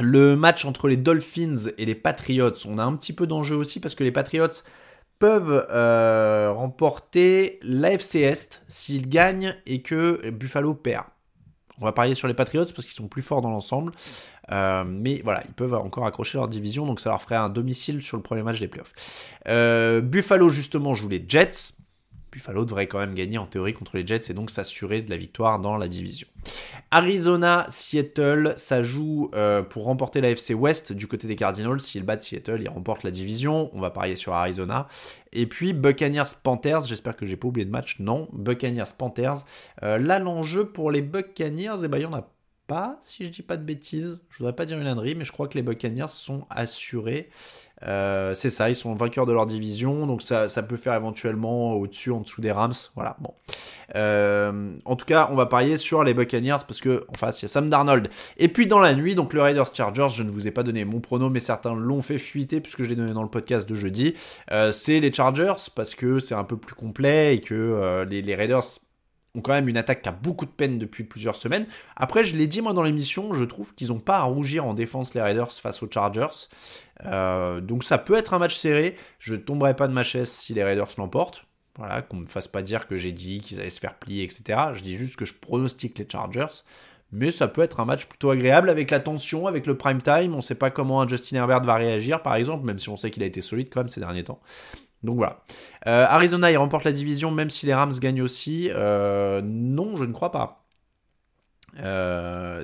[0.00, 3.80] Le match entre les Dolphins et les Patriots, on a un petit peu d'enjeu aussi
[3.80, 4.62] parce que les Patriots
[5.18, 11.04] peuvent euh, remporter l'AFC Est s'ils gagnent et que Buffalo perd.
[11.80, 13.92] On va parier sur les Patriots parce qu'ils sont plus forts dans l'ensemble.
[14.50, 18.02] Euh, mais voilà, ils peuvent encore accrocher leur division, donc ça leur ferait un domicile
[18.02, 18.92] sur le premier match des playoffs.
[19.46, 21.74] Euh, Buffalo, justement, joue les Jets.
[22.38, 25.16] Buffalo devrait quand même gagner en théorie contre les Jets et donc s'assurer de la
[25.16, 26.28] victoire dans la division.
[26.92, 31.80] Arizona, Seattle, ça joue euh, pour remporter la FC West du côté des Cardinals.
[31.80, 33.70] S'ils battent Seattle, ils remportent la division.
[33.72, 34.86] On va parier sur Arizona.
[35.32, 37.96] Et puis Buccaneers Panthers, j'espère que j'ai pas oublié de match.
[37.98, 39.44] Non, Buccaneers Panthers.
[39.82, 42.30] Euh, là, l'enjeu pour les Buccaneers, eh ben, il y en a
[42.68, 44.20] pas, si je dis pas de bêtises.
[44.30, 47.30] Je voudrais pas dire une ânerie, mais je crois que les Buccaneers sont assurés.
[47.86, 52.10] Euh, c'est ça, ils sont vainqueurs de leur division, donc ça, peut faire éventuellement au-dessus,
[52.10, 52.74] en dessous des Rams.
[52.94, 53.34] Voilà, bon.
[53.94, 57.44] Euh, en tout cas, on va parier sur les Buccaneers parce que en face, il
[57.44, 58.08] y a Sam Darnold.
[58.36, 60.84] Et puis dans la nuit, donc le Raiders Chargers, je ne vous ai pas donné
[60.84, 63.74] mon prono, mais certains l'ont fait fuiter puisque je l'ai donné dans le podcast de
[63.74, 64.14] jeudi.
[64.50, 68.34] Euh, c'est les Chargers parce que c'est un peu plus complet et que les, les
[68.34, 68.62] Raiders
[69.34, 71.66] ont quand même une attaque qui a beaucoup de peine depuis plusieurs semaines.
[71.96, 74.74] Après, je l'ai dit moi dans l'émission, je trouve qu'ils n'ont pas à rougir en
[74.74, 76.48] défense les Raiders face aux Chargers.
[77.04, 78.96] Euh, donc ça peut être un match serré.
[79.18, 81.44] Je ne tomberai pas de ma chaise si les Raiders l'emportent.
[81.76, 84.24] Voilà, qu'on ne me fasse pas dire que j'ai dit qu'ils allaient se faire plier,
[84.24, 84.58] etc.
[84.74, 86.64] Je dis juste que je pronostique les Chargers.
[87.10, 90.34] Mais ça peut être un match plutôt agréable avec la tension, avec le prime time.
[90.34, 93.10] On ne sait pas comment Justin Herbert va réagir, par exemple, même si on sait
[93.10, 94.40] qu'il a été solide quand même ces derniers temps.
[95.02, 95.42] Donc voilà.
[95.84, 98.68] Arizona, il remporte la division même si les Rams gagnent aussi.
[98.74, 100.64] non, je ne crois pas.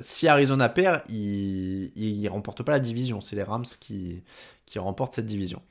[0.01, 3.21] si Arizona perd, il ne remporte pas la division.
[3.21, 4.23] C'est les Rams qui,
[4.65, 5.61] qui remportent cette division.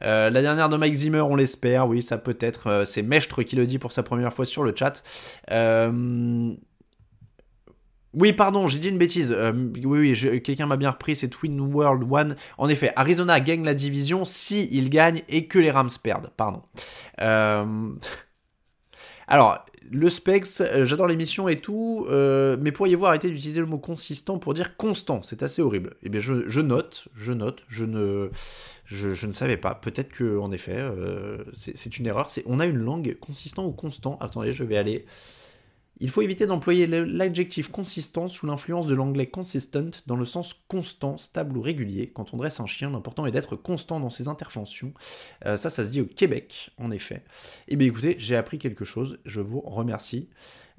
[0.00, 1.86] la dernière de Mike Zimmer, on l'espère.
[1.88, 2.84] Oui, ça peut être.
[2.86, 5.02] c'est Mestre qui le dit pour sa première fois sur le chat.
[8.14, 9.34] Oui, pardon, j'ai dit une bêtise.
[9.36, 9.52] Euh,
[9.84, 12.36] oui, oui, quelqu'un m'a bien repris, c'est Twin World One.
[12.58, 16.30] En effet, Arizona gagne la division si il gagne et que les Rams perdent.
[16.36, 16.62] Pardon.
[17.20, 17.90] Euh,
[19.26, 24.38] alors, le Specs, euh, j'adore l'émission et tout, mais pourriez-vous arrêter d'utiliser le mot consistant
[24.38, 25.22] pour dire constant?
[25.22, 25.96] C'est assez horrible.
[26.04, 28.30] Eh bien, je, note, je note, je ne,
[28.84, 29.74] je, ne savais pas.
[29.74, 30.78] Peut-être que, en effet,
[31.54, 32.28] c'est une erreur.
[32.46, 34.18] On a une langue consistant ou constant?
[34.20, 35.04] Attendez, je vais aller.
[36.00, 41.18] Il faut éviter d'employer l'adjectif consistant sous l'influence de l'anglais consistent dans le sens constant,
[41.18, 42.10] stable ou régulier.
[42.12, 44.92] Quand on dresse un chien, l'important est d'être constant dans ses interventions.
[45.46, 47.22] Euh, ça, ça se dit au Québec, en effet.
[47.68, 50.28] Eh bien écoutez, j'ai appris quelque chose, je vous remercie.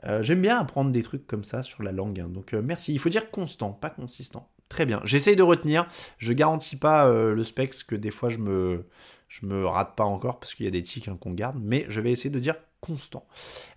[0.03, 2.30] Euh, j'aime bien apprendre des trucs comme ça sur la langue, hein.
[2.30, 2.93] donc euh, merci.
[2.93, 4.49] Il faut dire constant, pas consistant.
[4.68, 5.88] Très bien, j'essaye de retenir.
[6.18, 8.86] Je garantis pas le specs que des fois je me,
[9.30, 11.86] je me rate pas encore parce qu'il y a des tics hein, qu'on garde, mais
[11.88, 12.55] je vais essayer de dire
[12.86, 13.26] constant.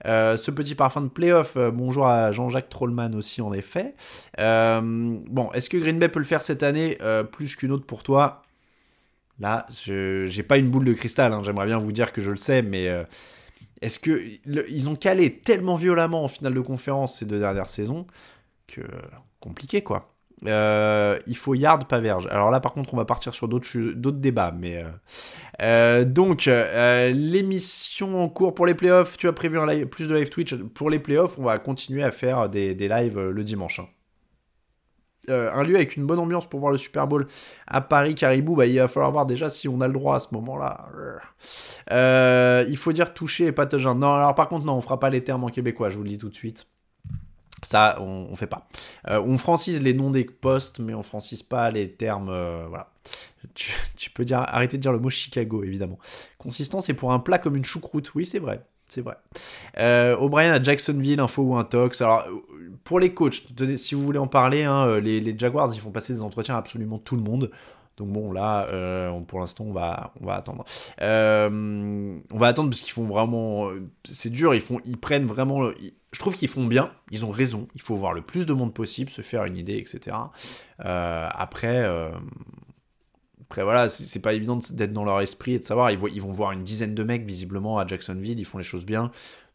[0.05, 3.95] Euh, ce petit parfum de playoff, euh, bonjour à Jean-Jacques Trollman aussi en effet.
[4.39, 6.99] Euh, bon, est-ce que Green Bay peut le faire cette année
[7.33, 8.43] plus qu'une autre pour toi?
[9.41, 12.31] Là, je j'ai pas une boule de cristal, hein, j'aimerais bien vous dire que je
[12.31, 12.89] le sais, mais
[13.81, 18.07] est-ce que ils ont calé tellement violemment en finale de conférence ces deux dernières saisons
[18.67, 18.83] que
[19.41, 20.18] compliqué quoi.
[20.47, 22.28] Euh, il faut yard, pas verge.
[22.30, 24.53] Alors là, par contre, on va partir sur d'autres débats.
[24.57, 24.89] Mais euh,
[25.62, 30.55] euh, donc, l'émission en cours pour les playoffs, tu as prévu plus de live Twitch
[30.74, 31.39] pour les playoffs.
[31.39, 33.80] On va continuer à faire des, lives le dimanche.
[33.80, 33.89] Hein.
[35.28, 37.26] un lieu avec une bonne ambiance pour voir le Super Bowl
[37.66, 40.20] à Paris, Caribou, bah, il va falloir voir déjà si on a le droit à
[40.20, 40.89] ce moment-là.
[42.68, 45.22] il faut dire toucher et pas Non, alors par contre, non, on fera pas les
[45.24, 46.66] termes en québécois, je vous le dis tout de suite.
[47.63, 48.69] Ça, on, fait pas.
[49.09, 52.29] Euh, on francise les noms des postes, mais on francise pas les termes.
[52.29, 52.91] Euh, voilà.
[53.55, 55.99] Tu, peux dire, arrêter de dire le mot Chicago, évidemment.
[56.39, 58.15] Consistant, c'est pour un plat comme une choucroute.
[58.15, 58.63] Oui, c'est vrai.
[58.87, 59.17] C'est vrai.
[59.79, 62.01] Euh, O'Brien à Jacksonville, info ou un tox.
[62.01, 62.27] Alors,
[62.85, 63.43] pour les coachs,
[63.77, 66.59] si vous voulez en parler, hein, les, les, Jaguars, ils font passer des entretiens à
[66.59, 67.51] absolument tout le monde.
[67.99, 70.65] Donc bon, là, euh, pour l'instant, on va, on va attendre.
[71.03, 73.71] Euh, on va attendre parce qu'ils font vraiment,
[74.05, 74.55] c'est dur.
[74.55, 75.71] Ils prennent vraiment.
[76.13, 76.93] je trouve qu'ils font bien.
[77.11, 77.67] Ils ont raison.
[77.75, 80.17] Il faut voir le plus de monde possible, se faire une idée, etc.
[80.85, 81.85] Euh, après.
[83.51, 85.91] Après voilà, c'est pas évident d'être dans leur esprit et de savoir.
[85.91, 88.85] Ils, ils vont voir une dizaine de mecs visiblement à Jacksonville, ils font les choses
[88.85, 89.11] bien.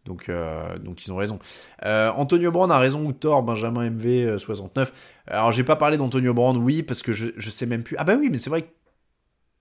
[0.05, 1.39] Donc, euh, donc ils ont raison.
[1.85, 4.89] Euh, Antonio Brand a raison ou tort, Benjamin MV 69.
[4.89, 7.95] Euh, Alors j'ai pas parlé d'Antonio Brand, oui, parce que je, je sais même plus.
[7.97, 8.69] Ah bah oui, mais c'est vrai que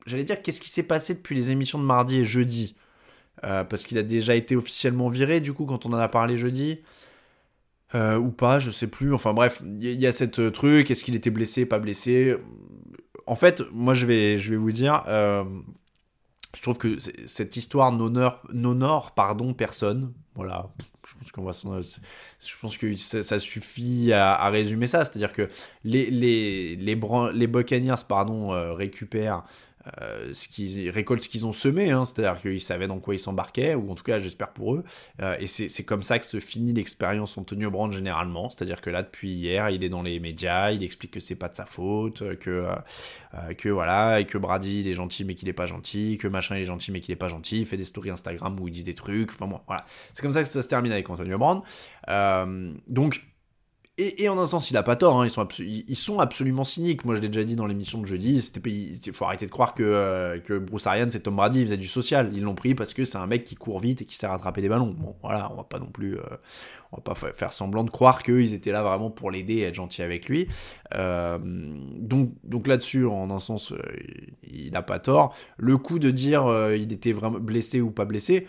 [0.06, 2.76] j'allais dire qu'est-ce qui s'est passé depuis les émissions de mardi et jeudi?
[3.40, 6.78] parce qu'il a déjà été officiellement viré, du coup, quand on en a parlé jeudi.
[7.92, 9.12] ou pas, je sais plus.
[9.12, 10.92] Enfin bref, il y, a cette truc.
[10.92, 12.36] Est-ce qu'il était blessé, pas blessé?
[13.26, 15.02] En fait, moi je vais, je vais vous dire
[16.54, 20.70] je trouve que cette histoire n'honore pardon personne voilà
[21.06, 21.52] je pense qu'on va
[22.40, 25.04] je pense que ça, suffit à, résumer ça.
[25.04, 25.48] C'est à dire que
[25.84, 26.96] les les les,
[27.32, 27.46] les
[28.04, 29.44] pardon euh, récupèrent
[30.00, 33.18] euh, ce qu'ils récoltent ce qu'ils ont semé, hein, c'est-à-dire qu'ils savaient dans quoi ils
[33.18, 34.84] s'embarquaient, ou en tout cas j'espère pour eux.
[35.20, 39.02] Euh, et c'est comme ça que se finit l'expérience Antonio Brand généralement, c'est-à-dire que là
[39.02, 42.38] depuis hier il est dans les médias, il explique que c'est pas de sa faute,
[42.38, 42.66] que
[43.34, 46.28] euh, que voilà, et que Brady il est gentil mais qu'il est pas gentil, que
[46.28, 48.68] machin il est gentil mais qu'il est pas gentil, il fait des stories Instagram où
[48.68, 51.10] il dit des trucs, enfin bon voilà, c'est comme ça que ça se termine avec
[51.10, 51.62] Antonio Brand.
[52.88, 53.20] donc
[54.18, 55.26] et, en un sens, il a pas tort, hein,
[55.58, 57.04] ils, sont absolument cyniques.
[57.04, 59.82] Moi, je l'ai déjà dit dans l'émission de jeudi, il faut arrêter de croire que,
[59.82, 62.30] euh, Bruce Arians et Tom Brady du social.
[62.34, 64.62] Ils l'ont pris parce que c'est un mec qui court vite et qui sait rattraper
[64.62, 64.94] des ballons.
[64.98, 66.16] Bon, voilà, on va pas non plus.
[66.16, 66.22] Euh,
[66.92, 69.74] on va pas faire semblant de croire qu'ils étaient là vraiment pour l'aider et être
[69.74, 70.46] gentils avec lui.
[70.94, 71.38] Euh,
[71.98, 73.72] donc donc là-dessus, en un sens,
[74.42, 75.34] il n'a pas tort.
[75.56, 76.44] Le coup de dire
[76.74, 78.46] il était vraiment blessé ou pas blessé,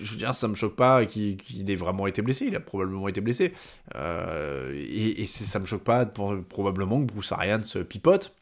[0.00, 2.46] je veux dire, ça me choque pas qu'il ait vraiment été blessé.
[2.46, 3.52] Il a probablement été blessé.
[3.94, 8.34] Euh, et, et ça me choque pas probablement que Bruce Arians pipote.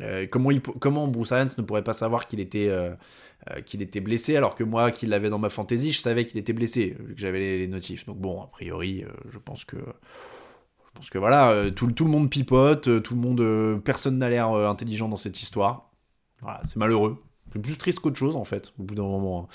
[0.00, 2.94] Euh, comment, Bruce Arians ne pourrait pas savoir qu'il était, euh,
[3.74, 6.96] était blessé alors que moi, qui l'avais dans ma fantaisie, je savais qu'il était blessé
[6.98, 8.06] vu que j'avais les, notifs.
[8.06, 9.76] Donc bon, a priori, je pense que
[11.00, 15.08] je que voilà, tout, tout le monde pipote, tout le monde, personne n'a l'air intelligent
[15.08, 15.90] dans cette histoire.
[16.40, 17.22] Voilà, c'est malheureux.
[17.60, 19.48] Plus triste qu'autre chose en fait, au bout d'un moment.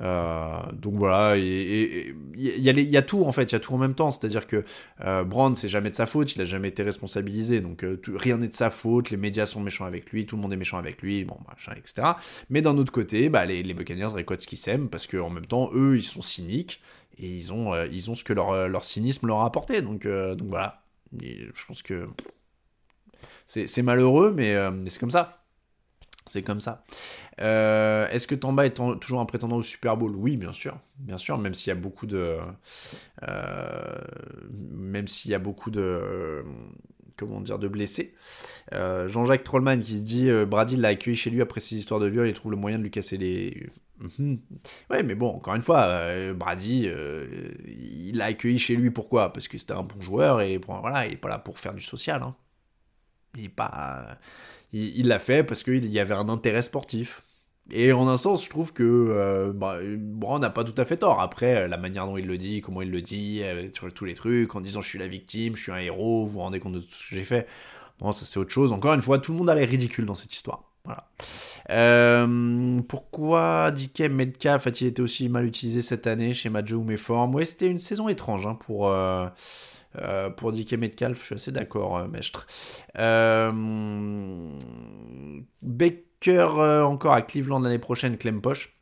[0.00, 3.94] Euh, donc voilà, il y, a tout en fait, il y a tout en même
[3.94, 4.10] temps.
[4.10, 4.64] C'est-à-dire que
[5.02, 8.38] euh, Brand, c'est jamais de sa faute, il a jamais été responsabilisé, donc euh, rien
[8.38, 10.78] n'est de sa faute, les médias sont méchants avec lui, tout le monde est méchant
[10.78, 12.12] avec lui, bon, machin, etc.
[12.50, 15.46] Mais d'un autre côté, bah, les, les Buccaneers récoltent ce qu'ils s'aiment, parce qu'en même
[15.46, 16.80] temps, eux, ils sont cyniques,
[17.18, 19.82] et ils ont, ils ont ce que leur, leur cynisme leur a apporté.
[19.82, 20.82] Donc, donc voilà,
[21.20, 22.08] je pense que
[23.46, 24.56] c'est malheureux, mais
[24.88, 25.44] c'est comme ça.
[26.26, 26.84] C'est comme ça.
[27.40, 30.14] Euh, est-ce que Tamba est toujours un prétendant au Super Bowl?
[30.16, 30.78] Oui, bien sûr.
[30.98, 32.38] Bien sûr, même s'il y a beaucoup de.
[33.22, 33.98] Euh,
[34.50, 36.44] même s'il y a beaucoup de.
[37.16, 38.14] comment dire, de blessés.
[38.72, 42.26] Euh, Jean-Jacques Trollman qui dit Brady l'a accueilli chez lui après ses histoires de viol,
[42.28, 43.68] il trouve le moyen de lui casser les.
[44.00, 44.38] Mhm.
[44.90, 46.88] Ouais, mais bon, encore une fois, Brady,
[47.66, 49.32] il l'a accueilli chez lui pourquoi?
[49.32, 51.82] Parce que c'était un bon joueur et voilà, il n'est pas là pour faire du
[51.82, 52.22] social.
[52.22, 52.36] Hein.
[54.72, 57.23] Il l'a fait parce qu'il y avait un intérêt sportif.
[57.70, 59.78] Et en un sens, je trouve que euh, bah,
[60.38, 61.20] n'a pas tout à fait tort.
[61.20, 64.04] Après, euh, la manière dont il le dit, comment il le dit, euh, sur tous
[64.04, 66.60] les trucs, en disant je suis la victime, je suis un héros, vous vous rendez
[66.60, 67.46] compte de tout ce que j'ai fait.
[68.00, 68.72] Bon, ça c'est autre chose.
[68.72, 70.64] Encore une fois, tout le monde a l'air ridicule dans cette histoire.
[70.84, 71.08] Voilà.
[71.70, 77.34] Euh, pourquoi DK Metcalf a-t-il été aussi mal utilisé cette année chez Majo ou Méforme?
[77.34, 78.92] Ouais, c'était une saison étrange hein, pour.
[79.96, 82.08] Euh, pour Metcalf, je suis assez d'accord, euh.
[82.98, 83.52] Euh,
[86.26, 88.76] Baker encore à Cleveland l'année prochaine, Clem Poche.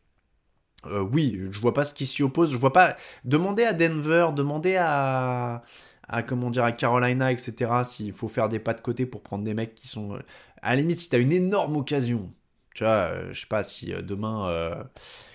[0.87, 2.53] oui, je vois pas ce qui s'y oppose.
[2.53, 2.97] Je vois pas.
[3.25, 5.63] Demandez à Denver, demandez à,
[6.09, 7.71] à comment dire à Carolina, etc.
[7.85, 10.19] S'il faut faire des pas de côté pour prendre des mecs qui sont.
[10.63, 12.33] À la limite, si t'as une énorme occasion,
[12.75, 14.87] tu vois, je sais pas si demain,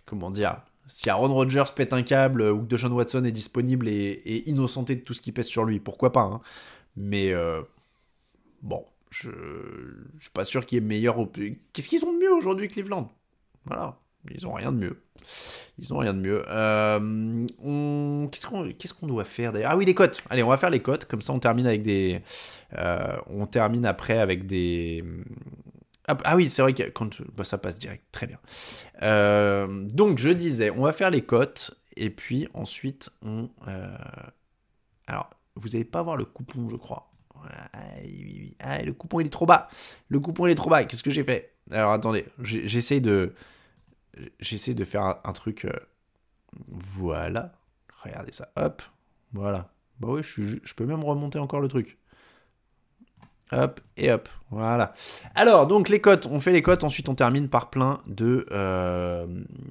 [0.05, 4.43] comment dire, si Aaron Rodgers pète un câble ou que Deshaun Watson est disponible et,
[4.49, 6.41] innocenté de tout ce qui pèse sur lui, pourquoi pas hein.
[6.95, 7.61] Mais euh,
[8.61, 9.29] bon, je,
[10.17, 11.17] je suis pas sûr qu'il y ait meilleur.
[11.73, 13.11] Qu'est-ce qu'ils ont de mieux aujourd'hui, Cleveland?
[13.65, 13.99] Voilà,
[14.31, 15.01] ils ont rien de mieux.
[15.77, 16.43] Ils ont rien de mieux.
[16.47, 19.71] Euh, qu'est-ce qu'on doit faire d'ailleurs?
[19.73, 20.23] Ah oui, les cotes.
[20.29, 21.05] Allez, on va faire les cotes.
[21.05, 22.21] Comme ça, on termine avec des.
[22.77, 25.03] Euh, on termine après avec des
[26.07, 28.39] ah, oui, c'est vrai que quand bah, ça passe direct, très bien.
[29.01, 33.49] Euh, donc je disais, on va faire les cotes et puis ensuite on.
[33.67, 33.97] Euh,
[35.07, 37.06] alors, vous n'allez pas voir le coupon, je crois.
[38.61, 39.67] Le coupon il est trop bas.
[40.09, 40.83] Le coupon il est trop bas.
[40.83, 41.53] Qu'est-ce que j'ai fait?
[41.71, 43.33] Alors attendez, j'essaie de,
[44.39, 45.65] j'essaie de faire un, truc.
[45.65, 45.71] Euh,
[46.69, 47.53] voilà.
[48.03, 48.49] Regardez ça.
[48.55, 48.81] Hop.
[49.33, 49.71] Voilà.
[49.99, 51.97] Bah oui, je, je peux même remonter encore le truc.
[53.53, 54.91] Hop et hop, voilà.
[55.33, 59.25] Alors donc les cotes, on fait les cotes, ensuite on termine par plein de euh,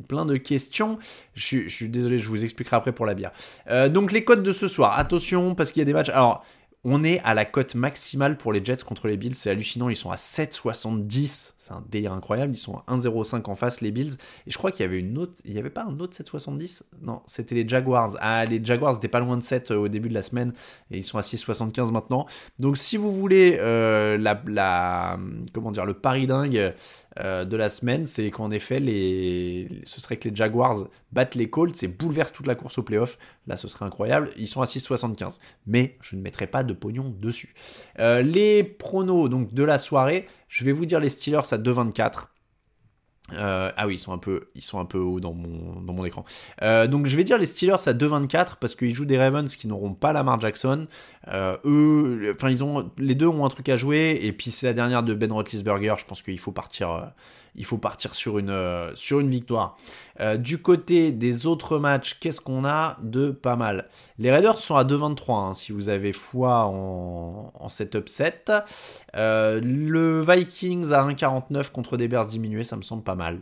[0.09, 0.99] plein de questions.
[1.35, 3.33] Je, suis désolé, je vous expliquerai après pour la bière.
[3.69, 6.09] Euh, donc les cotes de ce soir, attention parce qu'il y a des matchs.
[6.09, 6.43] Alors
[6.85, 9.35] on est à la cote maximale pour les Jets contre les Bills.
[9.35, 9.89] C'est hallucinant.
[9.89, 11.55] Ils sont à 7,70.
[11.59, 12.55] C'est un délire incroyable.
[12.55, 14.15] Ils sont à 1,05 en face, les Bills.
[14.47, 15.33] Et je crois qu'il y avait une autre.
[15.45, 18.17] Il n'y avait pas un autre 7,70 Non, c'était les Jaguars.
[18.21, 20.53] Ah, les Jaguars étaient pas loin de 7 euh, au début de la semaine.
[20.93, 22.27] Et ils sont à 6,75 maintenant.
[22.61, 25.19] Donc, si vous voulez euh, la,
[25.53, 26.75] Comment Le pari dingue
[27.19, 29.69] de la semaine, c'est qu'en effet, les...
[29.85, 33.19] ce serait que les Jaguars battent les Colts et bouleversent toute la course au playoff.
[33.47, 34.31] Là, ce serait incroyable.
[34.37, 35.39] Ils sont à 6,75.
[35.67, 37.55] Mais je ne mettrai pas de pognon dessus.
[37.99, 42.27] Euh, les pronos donc, de la soirée, je vais vous dire les Steelers à 2,24.
[43.33, 45.93] Euh, ah oui, ils sont un peu, ils sont un peu hauts dans mon, dans
[45.93, 46.25] mon écran.
[46.63, 49.67] Euh, donc je vais dire les Steelers à 2,24 parce qu'ils jouent des Ravens qui
[49.67, 50.87] n'auront pas Lamar Jackson.
[51.29, 54.67] Euh, eux, enfin ils ont, les deux ont un truc à jouer et puis c'est
[54.67, 55.95] la dernière de Ben Roethlisberger.
[55.99, 57.13] Je pense qu'il faut partir,
[57.57, 59.77] il faut partir sur une, euh, victoire.
[60.21, 63.89] Euh, du côté des autres matchs, qu'est-ce qu'on a de pas mal?
[64.19, 68.45] Les Raiders sont à 2,23 hein, si vous avez foi en, en cet upset.
[69.17, 73.41] Euh, le Vikings à 1,49 contre des Bears diminués, ça me semble pas mal.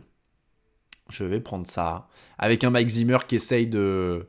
[1.09, 2.07] Je vais prendre ça.
[2.39, 4.27] Avec un Mike Zimmer qui essaye de,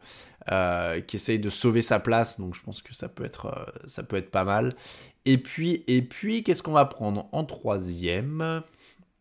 [1.07, 4.17] qui essaye de sauver sa place, donc je pense que ça peut être, ça peut
[4.17, 4.75] être pas mal.
[5.25, 8.63] Et puis, et puis qu'est-ce qu'on va prendre en troisième?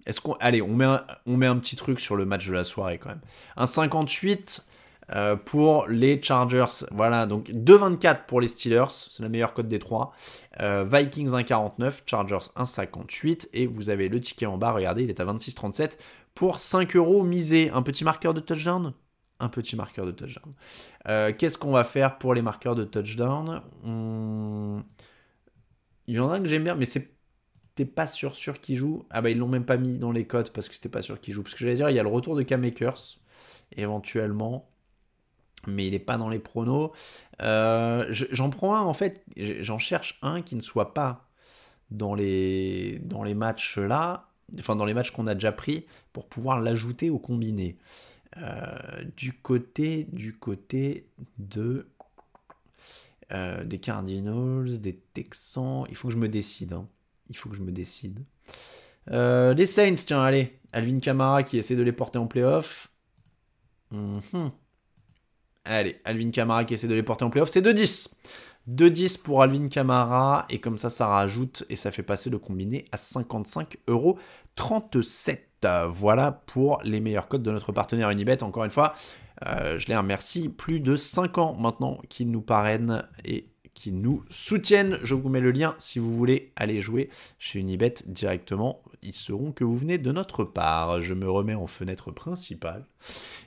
[0.05, 0.33] Est-ce qu'on.
[0.39, 2.97] Allez, on met, un, on met un petit truc sur le match de la soirée
[2.97, 3.21] quand même.
[3.57, 4.65] Un 58
[5.13, 6.85] euh, pour les Chargers.
[6.91, 8.89] Voilà, donc 2,24 pour les Steelers.
[8.89, 10.13] C'est la meilleure cote des trois.
[10.61, 13.49] Euh, Vikings 1,49, Chargers 1,58.
[13.53, 15.97] Et vous avez le ticket en bas, regardez, il est à 26,37
[16.33, 17.69] pour 5 euros misé.
[17.71, 18.93] Un petit marqueur de touchdown?
[19.39, 20.53] Un petit marqueur de touchdown.
[21.07, 23.61] Euh, qu'est-ce qu'on va faire pour les marqueurs de touchdown?
[26.07, 27.14] Il y en a un que j'aime bien, mais c'est
[27.75, 29.05] t'es pas sûr sûr qu'il joue.
[29.09, 31.19] Ah bah ils l'ont même pas mis dans les codes parce que c'était pas sûr
[31.19, 31.43] qu'il joue.
[31.43, 33.19] Parce que j'allais dire, il y a le retour de K-Makers,
[33.75, 34.69] éventuellement.
[35.67, 36.91] Mais il n'est pas dans les pronos.
[37.41, 41.27] Euh, j'en prends un en fait, j'en cherche un qui ne soit pas
[41.91, 43.01] dans les,
[43.35, 44.29] matchs là.
[44.59, 47.77] enfin dans les matchs qu'on a déjà pris, pour pouvoir l'ajouter au combiné.
[49.17, 51.07] du côté, du côté
[51.39, 51.87] de
[53.31, 56.73] des Cardinals, des Texans, il faut que je me décide.
[56.73, 56.87] Hein.
[57.29, 58.19] Il faut que je me décide.
[59.07, 60.59] les Saints, tiens, allez.
[60.71, 62.89] Alvin Kamara qui essaie de les porter en playoff.
[63.91, 64.51] Mhm.
[65.63, 68.13] Allez, Alvin Kamara qui essaie de les porter en playoff, c'est 2-10.
[68.67, 72.85] 2-10 pour Alvin Kamara, et comme ça, ça rajoute et ça fait passer le combiné
[72.91, 74.17] à 55 euros
[74.55, 75.51] 37.
[75.89, 78.43] Voilà pour les meilleurs codes de notre partenaire Unibet.
[78.43, 78.93] Encore une fois,
[79.47, 80.49] euh, je les remercie.
[80.49, 83.45] Plus de 5 ans maintenant qu'ils nous parrainent et
[83.75, 84.97] qui nous soutiennent.
[85.03, 88.81] Je vous mets le lien si vous voulez aller jouer chez Unibet directement.
[89.03, 91.01] Ils sauront que vous venez de notre part.
[91.01, 92.85] Je me remets en fenêtre principale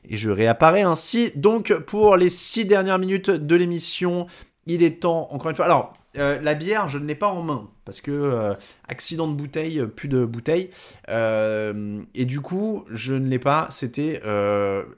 [0.09, 1.33] et je réapparais ainsi.
[1.35, 4.29] Donc pour les 6 dernières minutes de l'émission,
[4.67, 5.65] il est temps, encore une fois.
[5.65, 8.55] Alors, euh, la bière, je ne l'ai pas en main parce que euh,
[8.87, 10.71] accident de bouteille, plus de bouteille.
[11.09, 13.67] Euh, et du coup, je ne l'ai pas.
[13.71, 14.21] C'était,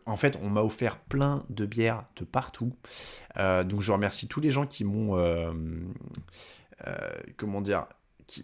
[0.07, 2.73] en fait, on m'a offert plein de bières de partout.
[3.37, 5.17] donc, je remercie tous les gens qui m'ont,
[7.37, 7.87] comment dire.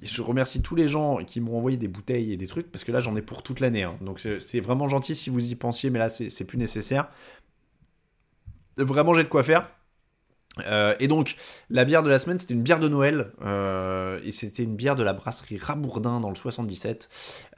[0.02, 2.92] je remercie tous les gens qui m'ont envoyé des bouteilles et des trucs parce que
[2.92, 3.82] là j'en ai pour toute l'année.
[3.82, 3.96] Hein.
[4.00, 7.08] Donc c'est vraiment gentil si vous y pensiez, mais là c'est plus nécessaire.
[8.76, 9.70] Vraiment j'ai de quoi faire.
[10.64, 11.36] Euh, et donc,
[11.70, 14.94] la bière de la semaine, c'était une bière de Noël, euh, et c'était une bière
[14.94, 17.08] de la brasserie Rabourdin dans le 77,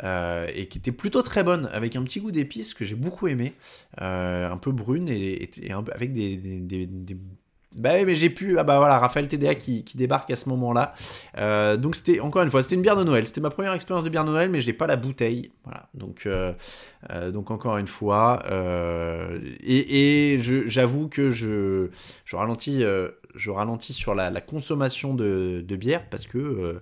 [0.03, 3.28] euh, et qui était plutôt très bonne, avec un petit goût d'épices que j'ai beaucoup
[3.28, 3.55] aimé,
[3.99, 5.51] un peu brune et,
[5.92, 7.16] avec des, des,
[7.79, 8.59] bah oui, mais j'ai pu.
[8.59, 10.95] Ah bah voilà, Raphaël TDA qui, débarque à ce moment-là.
[11.37, 13.26] Euh, donc c'était, encore une fois, c'était une bière de Noël.
[13.26, 15.53] C'était ma première expérience de bière de Noël, mais j'ai pas la bouteille.
[15.64, 15.89] Voilà.
[15.95, 16.53] Donc, euh,
[17.11, 18.43] euh, donc encore une fois.
[19.61, 21.89] et, j'avoue que je,
[22.24, 22.83] je, ralentis,
[23.35, 26.81] je ralentis sur la, consommation de, bière parce que,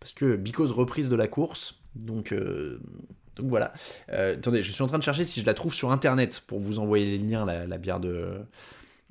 [0.00, 1.80] parce que Bicose reprise de la course.
[1.94, 2.32] Donc.
[2.32, 3.72] donc voilà.
[4.08, 6.78] attendez, je suis en train de chercher si je la trouve sur internet pour vous
[6.78, 8.40] envoyer les liens, la bière de,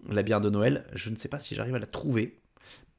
[0.10, 0.86] la bière de Noël.
[0.94, 2.40] Je ne sais pas si j'arrive à la trouver.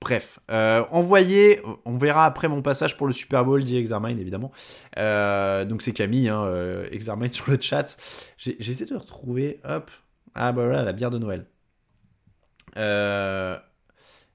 [0.01, 4.53] Bref, euh, envoyez, on verra après mon passage pour le Super Bowl, dit Exarmine évidemment.
[4.99, 7.97] Euh, donc c'est Camille, hein, euh, Exarmine sur le chat.
[8.37, 9.91] J'essaie de retrouver, hop,
[10.35, 11.47] ah bah voilà, la bière de Noël.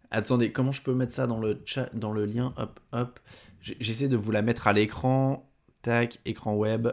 [0.09, 3.19] attendez, comment je peux mettre ça dans le chat, dans le lien, hop, hop.
[3.61, 5.47] J'essaie de vous la mettre à l'écran,
[5.83, 6.89] tac, écran web,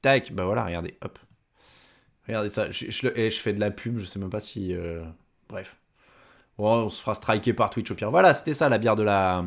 [0.00, 1.18] tac, bah voilà, regardez, hop.
[2.28, 4.74] Regardez ça, je, je, fais de la pub, je sais même pas si.
[4.74, 5.02] Euh,
[5.48, 5.76] bref.
[6.58, 8.10] on se fera striker par Twitch au pire.
[8.10, 9.44] Voilà, c'était ça la bière de la.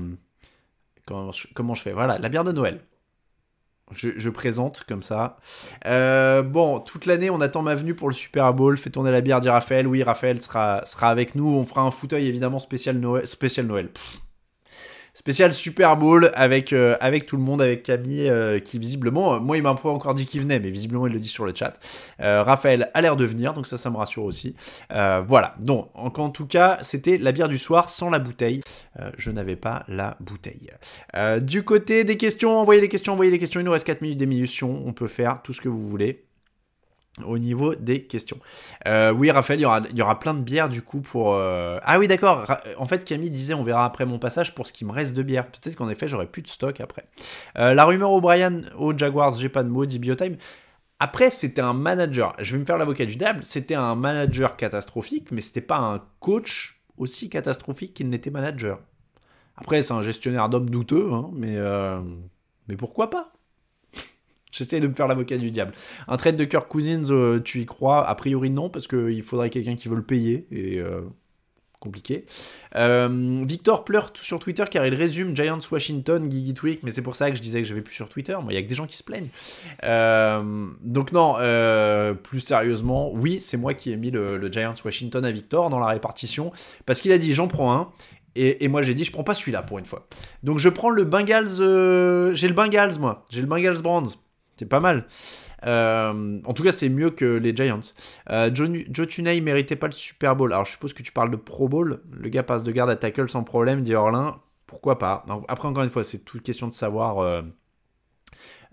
[1.05, 1.93] Comment je, comment je fais?
[1.93, 2.81] Voilà, la bière de Noël.
[3.93, 5.37] Je, présente comme ça.
[5.85, 8.77] Euh, bon, toute l'année, on attend ma venue pour le Super Bowl.
[8.77, 9.85] Fait tourner la bière, dit Raphaël.
[9.85, 11.47] Oui, Raphaël sera, sera avec nous.
[11.47, 13.27] On fera un fauteuil évidemment spécial Noël.
[13.27, 13.89] Spécial Noël
[15.13, 19.39] spécial Super Bowl avec, euh, avec tout le monde, avec Camille, euh, qui visiblement, euh,
[19.39, 21.53] moi il m'a pas encore dit qu'il venait, mais visiblement il le dit sur le
[21.53, 21.73] chat.
[22.19, 24.55] Raphaël a l'air de venir, donc ça, ça me rassure aussi.
[24.89, 28.61] voilà, donc en, tout cas, c'était la bière du soir sans la bouteille.
[29.17, 30.69] je n'avais pas la bouteille.
[31.41, 33.59] du côté des questions, envoyez les questions, envoyez les questions.
[33.59, 36.25] Il nous reste 4 minutes d'émission, on peut faire tout ce que vous voulez
[37.25, 38.39] au niveau des questions.
[38.87, 41.35] Euh, oui, Raphaël, il y, aura, il y aura plein de bières du coup pour.
[41.35, 42.45] Euh, ah oui, d'accord.
[42.77, 45.23] En fait, Camille disait on verra après mon passage pour ce qui me reste de
[45.23, 45.47] bière.
[45.47, 47.05] Peut-être qu'en effet, j'aurai plus de stock après.
[47.57, 50.37] Euh, la rumeur O'Brien aux Jaguars, j'ai pas de mots, dit Biotime.
[50.99, 52.35] Après, c'était un manager.
[52.39, 53.43] Je vais me faire l'avocat du diable.
[53.43, 58.79] C'était un manager catastrophique, mais c'était pas un coach aussi catastrophique qu'il n'était manager.
[59.57, 61.57] Après, c'est un gestionnaire d'hommes douteux, hein, mais,
[62.67, 63.33] mais pourquoi pas?
[64.51, 65.73] J'essaie de me faire l'avocat du diable.
[66.07, 68.07] Un trade de Kirk Cousins, euh, tu y crois?
[68.07, 70.45] A priori non, parce qu'il faudrait quelqu'un qui veut le payer.
[70.51, 71.01] Et euh,
[71.79, 72.25] compliqué.
[72.75, 77.15] Euh, Victor pleure sur Twitter car il résume Giants Washington, Gigi Tweak, mais c'est pour
[77.15, 78.33] ça que je disais que je vais plus sur Twitter.
[78.33, 79.29] Moi, il y a que des gens qui se plaignent.
[79.81, 81.37] donc non,
[82.21, 85.87] plus sérieusement, oui, c'est moi qui ai mis le, Giants Washington à Victor dans la
[85.87, 86.51] répartition
[86.85, 87.89] parce qu'il a dit j'en prends un.
[88.35, 90.07] Et, et, moi j'ai dit je prends pas celui-là pour une fois.
[90.43, 91.55] Donc je prends le Bengals.
[92.35, 93.25] j'ai le Bengals moi.
[93.31, 94.11] J'ai le Bengals Brands.
[94.61, 95.07] C'est pas mal.
[95.65, 97.79] Euh, en tout cas, c'est mieux que les Giants.
[98.29, 100.53] Euh, Joe, Joe Tunay méritait pas le Super Bowl.
[100.53, 102.03] Alors, je suppose que tu parles de Pro Bowl.
[102.11, 104.39] Le gars passe de garde à tackle sans problème, dit Orlin.
[104.67, 105.25] Pourquoi pas?
[105.47, 107.43] Après, encore une fois, c'est toute question de savoir.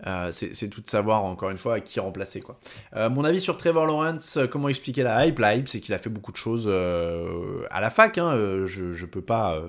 [0.07, 2.39] Euh, c'est tout de savoir, encore une fois, à qui remplacer.
[2.39, 2.59] Quoi.
[2.95, 5.39] Euh, mon avis sur Trevor Lawrence, euh, comment expliquer la hype?
[5.39, 8.17] La hype, c'est qu'il a fait beaucoup de choses à la fac.
[8.17, 8.33] Hein,
[8.65, 9.61] je, je peux pas,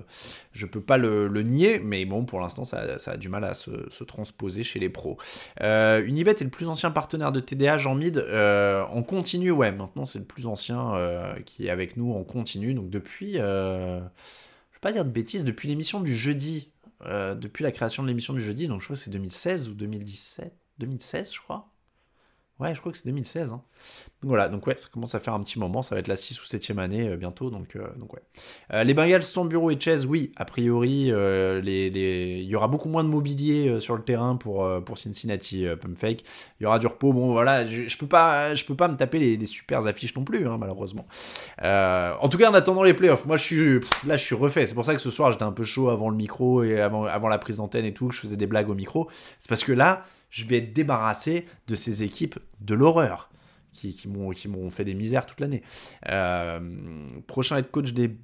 [0.53, 3.71] je peux pas le, nier, mais bon, pour l'instant, ça, a du mal à se,
[3.89, 5.19] se transposer chez les pros.
[5.61, 8.19] Unibet est le plus ancien partenaire de TDH en mid.
[8.19, 10.95] en continu, ouais, maintenant, c'est le plus ancien
[11.45, 12.75] qui est avec nous en continu.
[12.75, 13.39] Donc, depuis,
[14.81, 16.71] pas dire de bêtises, depuis l'émission du jeudi
[17.05, 20.55] depuis la création de l'émission du jeudi, donc je crois que c'est 2016 ou 2017
[20.81, 21.73] 2016, je crois.
[22.61, 23.53] Ouais, je crois que c'est 2016.
[23.53, 23.63] Hein.
[24.23, 26.17] Donc voilà, donc ouais, ça commence à faire un petit moment, ça va être la
[26.17, 28.21] 6 ou 7e année euh, bientôt, donc, euh, donc ouais.
[28.75, 32.91] Euh, les Bengals sans bureau et chaises, oui, a priori, les, il y aura beaucoup
[32.91, 35.65] moins de mobilier sur le terrain pour, pour Cincinnati,
[35.99, 36.23] Fake.
[36.61, 38.97] Il y aura du repos, bon voilà, je, je, peux, pas, je peux pas me
[38.97, 41.07] taper les, les affiches non plus, hein, malheureusement.
[41.63, 44.75] en tout cas, en attendant les playoffs, moi je suis, là je suis refait, c'est
[44.75, 47.29] pour ça que ce soir j'étais un peu chaud avant le micro et avant, avant
[47.29, 49.09] la prise d'antenne et tout, je faisais des blagues au micro,
[49.39, 53.31] c'est parce que là, je vais être débarrassé de ces équipes de l'horreur
[53.73, 55.63] qui, m'ont fait des misères toute l'année.
[56.09, 58.17] Euh, prochain head coach des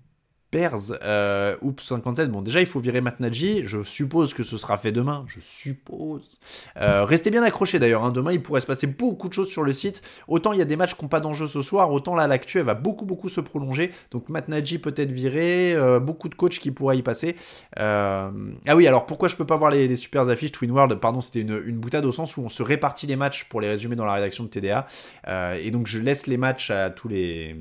[0.53, 2.31] Bears, euh, oups 57.
[2.31, 5.25] Bon, déjà, il faut virer Matt Je suppose que ce sera fait demain.
[5.27, 6.39] Je suppose.
[6.81, 8.05] Euh, restez bien accrochés d'ailleurs.
[8.05, 8.13] Hein.
[8.13, 10.03] Demain, il pourrait se passer beaucoup de choses sur le site.
[10.29, 12.61] Autant il y a des matchs qui n'ont pas d'enjeu ce soir, autant là, l'actu,
[12.61, 13.91] va beaucoup, beaucoup se prolonger.
[14.13, 15.75] Donc, Matt peut-être viré.
[15.75, 17.37] Euh, beaucoup de coachs qui pourraient y passer.
[17.77, 18.31] Ah
[18.75, 20.95] oui, alors pourquoi je peux pas voir les, les super affiches Twin World?
[21.01, 23.69] Pardon, c'était une, une, boutade au sens où on se répartit les matchs pour les
[23.69, 24.87] résumer dans la rédaction de TDA.
[25.61, 27.57] et donc, je laisse les matchs à tous les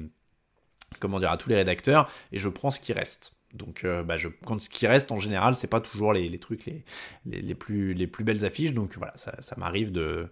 [0.99, 3.36] comment dire, à tous les rédacteurs, et je prends ce qui reste.
[3.55, 6.65] Donc, euh, bah, je, quand ce qui reste en général, c'est pas toujours les, trucs
[6.65, 6.83] les,
[7.25, 8.73] les, plus, les plus belles affiches.
[8.73, 10.27] Donc voilà, ça, m'arrive de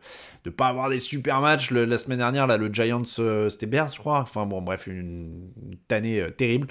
[0.45, 1.71] ne pas avoir des super matchs.
[1.71, 4.19] la semaine dernière, là, le Giants, euh, c'était Bears, je crois.
[4.19, 6.67] Enfin bon, bref, une, une tannée euh, terrible.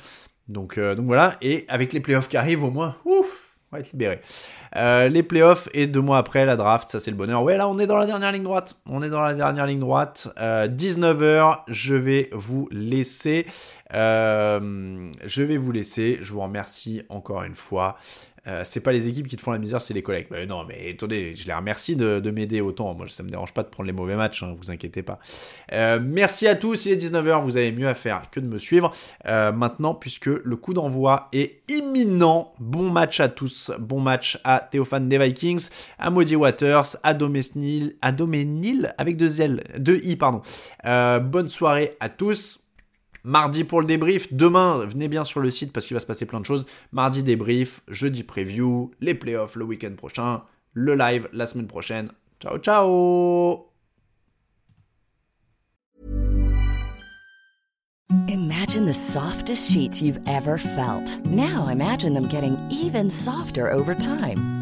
[0.49, 3.93] Donc, donc voilà, et avec les playoffs qui arrivent, au moins, ouf, on va être
[3.93, 4.21] libéré.
[4.77, 7.43] Euh, les playoffs et deux mois après la draft, ça c'est le bonheur.
[7.43, 8.77] Ouais, là on est dans la dernière ligne droite.
[8.87, 10.29] On est dans la dernière ligne droite.
[10.39, 13.47] 19h, euh, je vais vous laisser.
[13.95, 16.19] Euh, je vais vous laisser.
[16.21, 17.97] Je vous remercie encore une fois.
[18.49, 20.27] Euh, c'est pas les équipes qui te font la misère, c'est les collègues.
[20.31, 22.95] Mais non, mais attendez, je les remercie de, m'aider autant.
[22.95, 25.19] Moi, ça me dérange pas de prendre les mauvais matchs, hein, vous inquiétez pas.
[25.73, 28.59] Euh, merci à tous, il est 19h, vous avez mieux à faire que de me
[28.59, 28.93] suivre.
[29.27, 33.71] Euh, maintenant, puisque le coup d'envoi est imminent, bon match à tous.
[33.79, 35.69] Bon match à Théophane des Vikings,
[35.99, 40.43] à Maudie Waters, à Domesnil, à Doménil, avec deux L, deux I, pardon.
[40.85, 42.62] bonne soirée à tous.
[43.25, 44.33] Mardi pour le débrief.
[44.33, 46.65] Demain, venez bien sur le site parce qu'il va se passer plein de choses.
[46.93, 50.43] Mardi débrief, jeudi preview, les playoffs le week-end prochain,
[50.73, 52.09] le live la semaine prochaine.
[52.41, 53.69] Ciao, ciao
[58.29, 61.19] Imagine the softest sheets you've ever felt.
[61.27, 64.62] Now imagine them getting even softer over time.